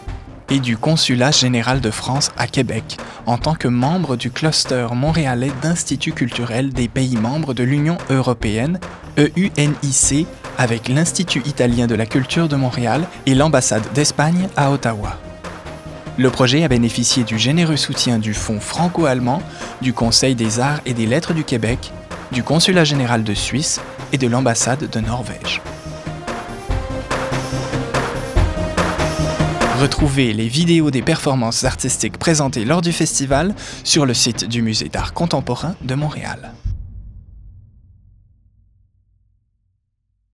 et 0.50 0.60
du 0.60 0.78
Consulat 0.78 1.32
général 1.32 1.82
de 1.82 1.92
France 1.92 2.32
à 2.38 2.48
Québec 2.48 2.98
en 3.26 3.38
tant 3.38 3.56
que 3.56 3.68
membre 3.68 4.16
du 4.16 4.32
cluster 4.32 4.88
montréalais 4.94 5.52
d'instituts 5.62 6.14
culturels 6.14 6.72
des 6.72 6.88
pays 6.88 7.18
membres 7.18 7.54
de 7.54 7.64
l'Union 7.64 7.98
européenne, 8.10 8.80
EUNIC, 9.18 10.28
avec 10.58 10.88
l'Institut 10.88 11.42
italien 11.46 11.88
de 11.88 11.96
la 11.96 12.06
culture 12.06 12.48
de 12.48 12.56
Montréal 12.56 13.06
et 13.26 13.36
l'ambassade 13.36 13.84
d'Espagne 13.94 14.48
à 14.56 14.72
Ottawa. 14.72 15.18
Le 16.20 16.30
projet 16.30 16.66
a 16.66 16.68
bénéficié 16.68 17.24
du 17.24 17.40
généreux 17.40 17.78
soutien 17.78 18.20
du 18.20 18.34
Fonds 18.34 18.60
franco-allemand, 18.60 19.42
du 19.82 19.94
Conseil 19.94 20.36
des 20.36 20.60
arts 20.60 20.82
et 20.86 20.94
des 20.94 21.06
lettres 21.06 21.34
du 21.34 21.46
Québec, 21.46 21.94
du 22.34 22.44
Consulat 22.44 22.84
général 22.84 23.24
de 23.24 23.34
Suisse 23.34 23.80
et 24.12 24.18
de 24.18 24.28
l'ambassade 24.28 24.90
de 24.90 25.00
Norvège. 25.00 25.62
Retrouvez 29.80 30.34
les 30.34 30.50
vidéos 30.50 30.92
des 30.92 31.02
performances 31.02 31.64
artistiques 31.64 32.18
présentées 32.18 32.66
lors 32.66 32.82
du 32.82 32.92
festival 32.92 33.56
sur 33.86 34.06
le 34.06 34.14
site 34.14 34.44
du 34.44 34.62
Musée 34.62 34.90
d'art 34.90 35.14
contemporain 35.14 35.76
de 35.84 35.96
Montréal. 35.96 36.52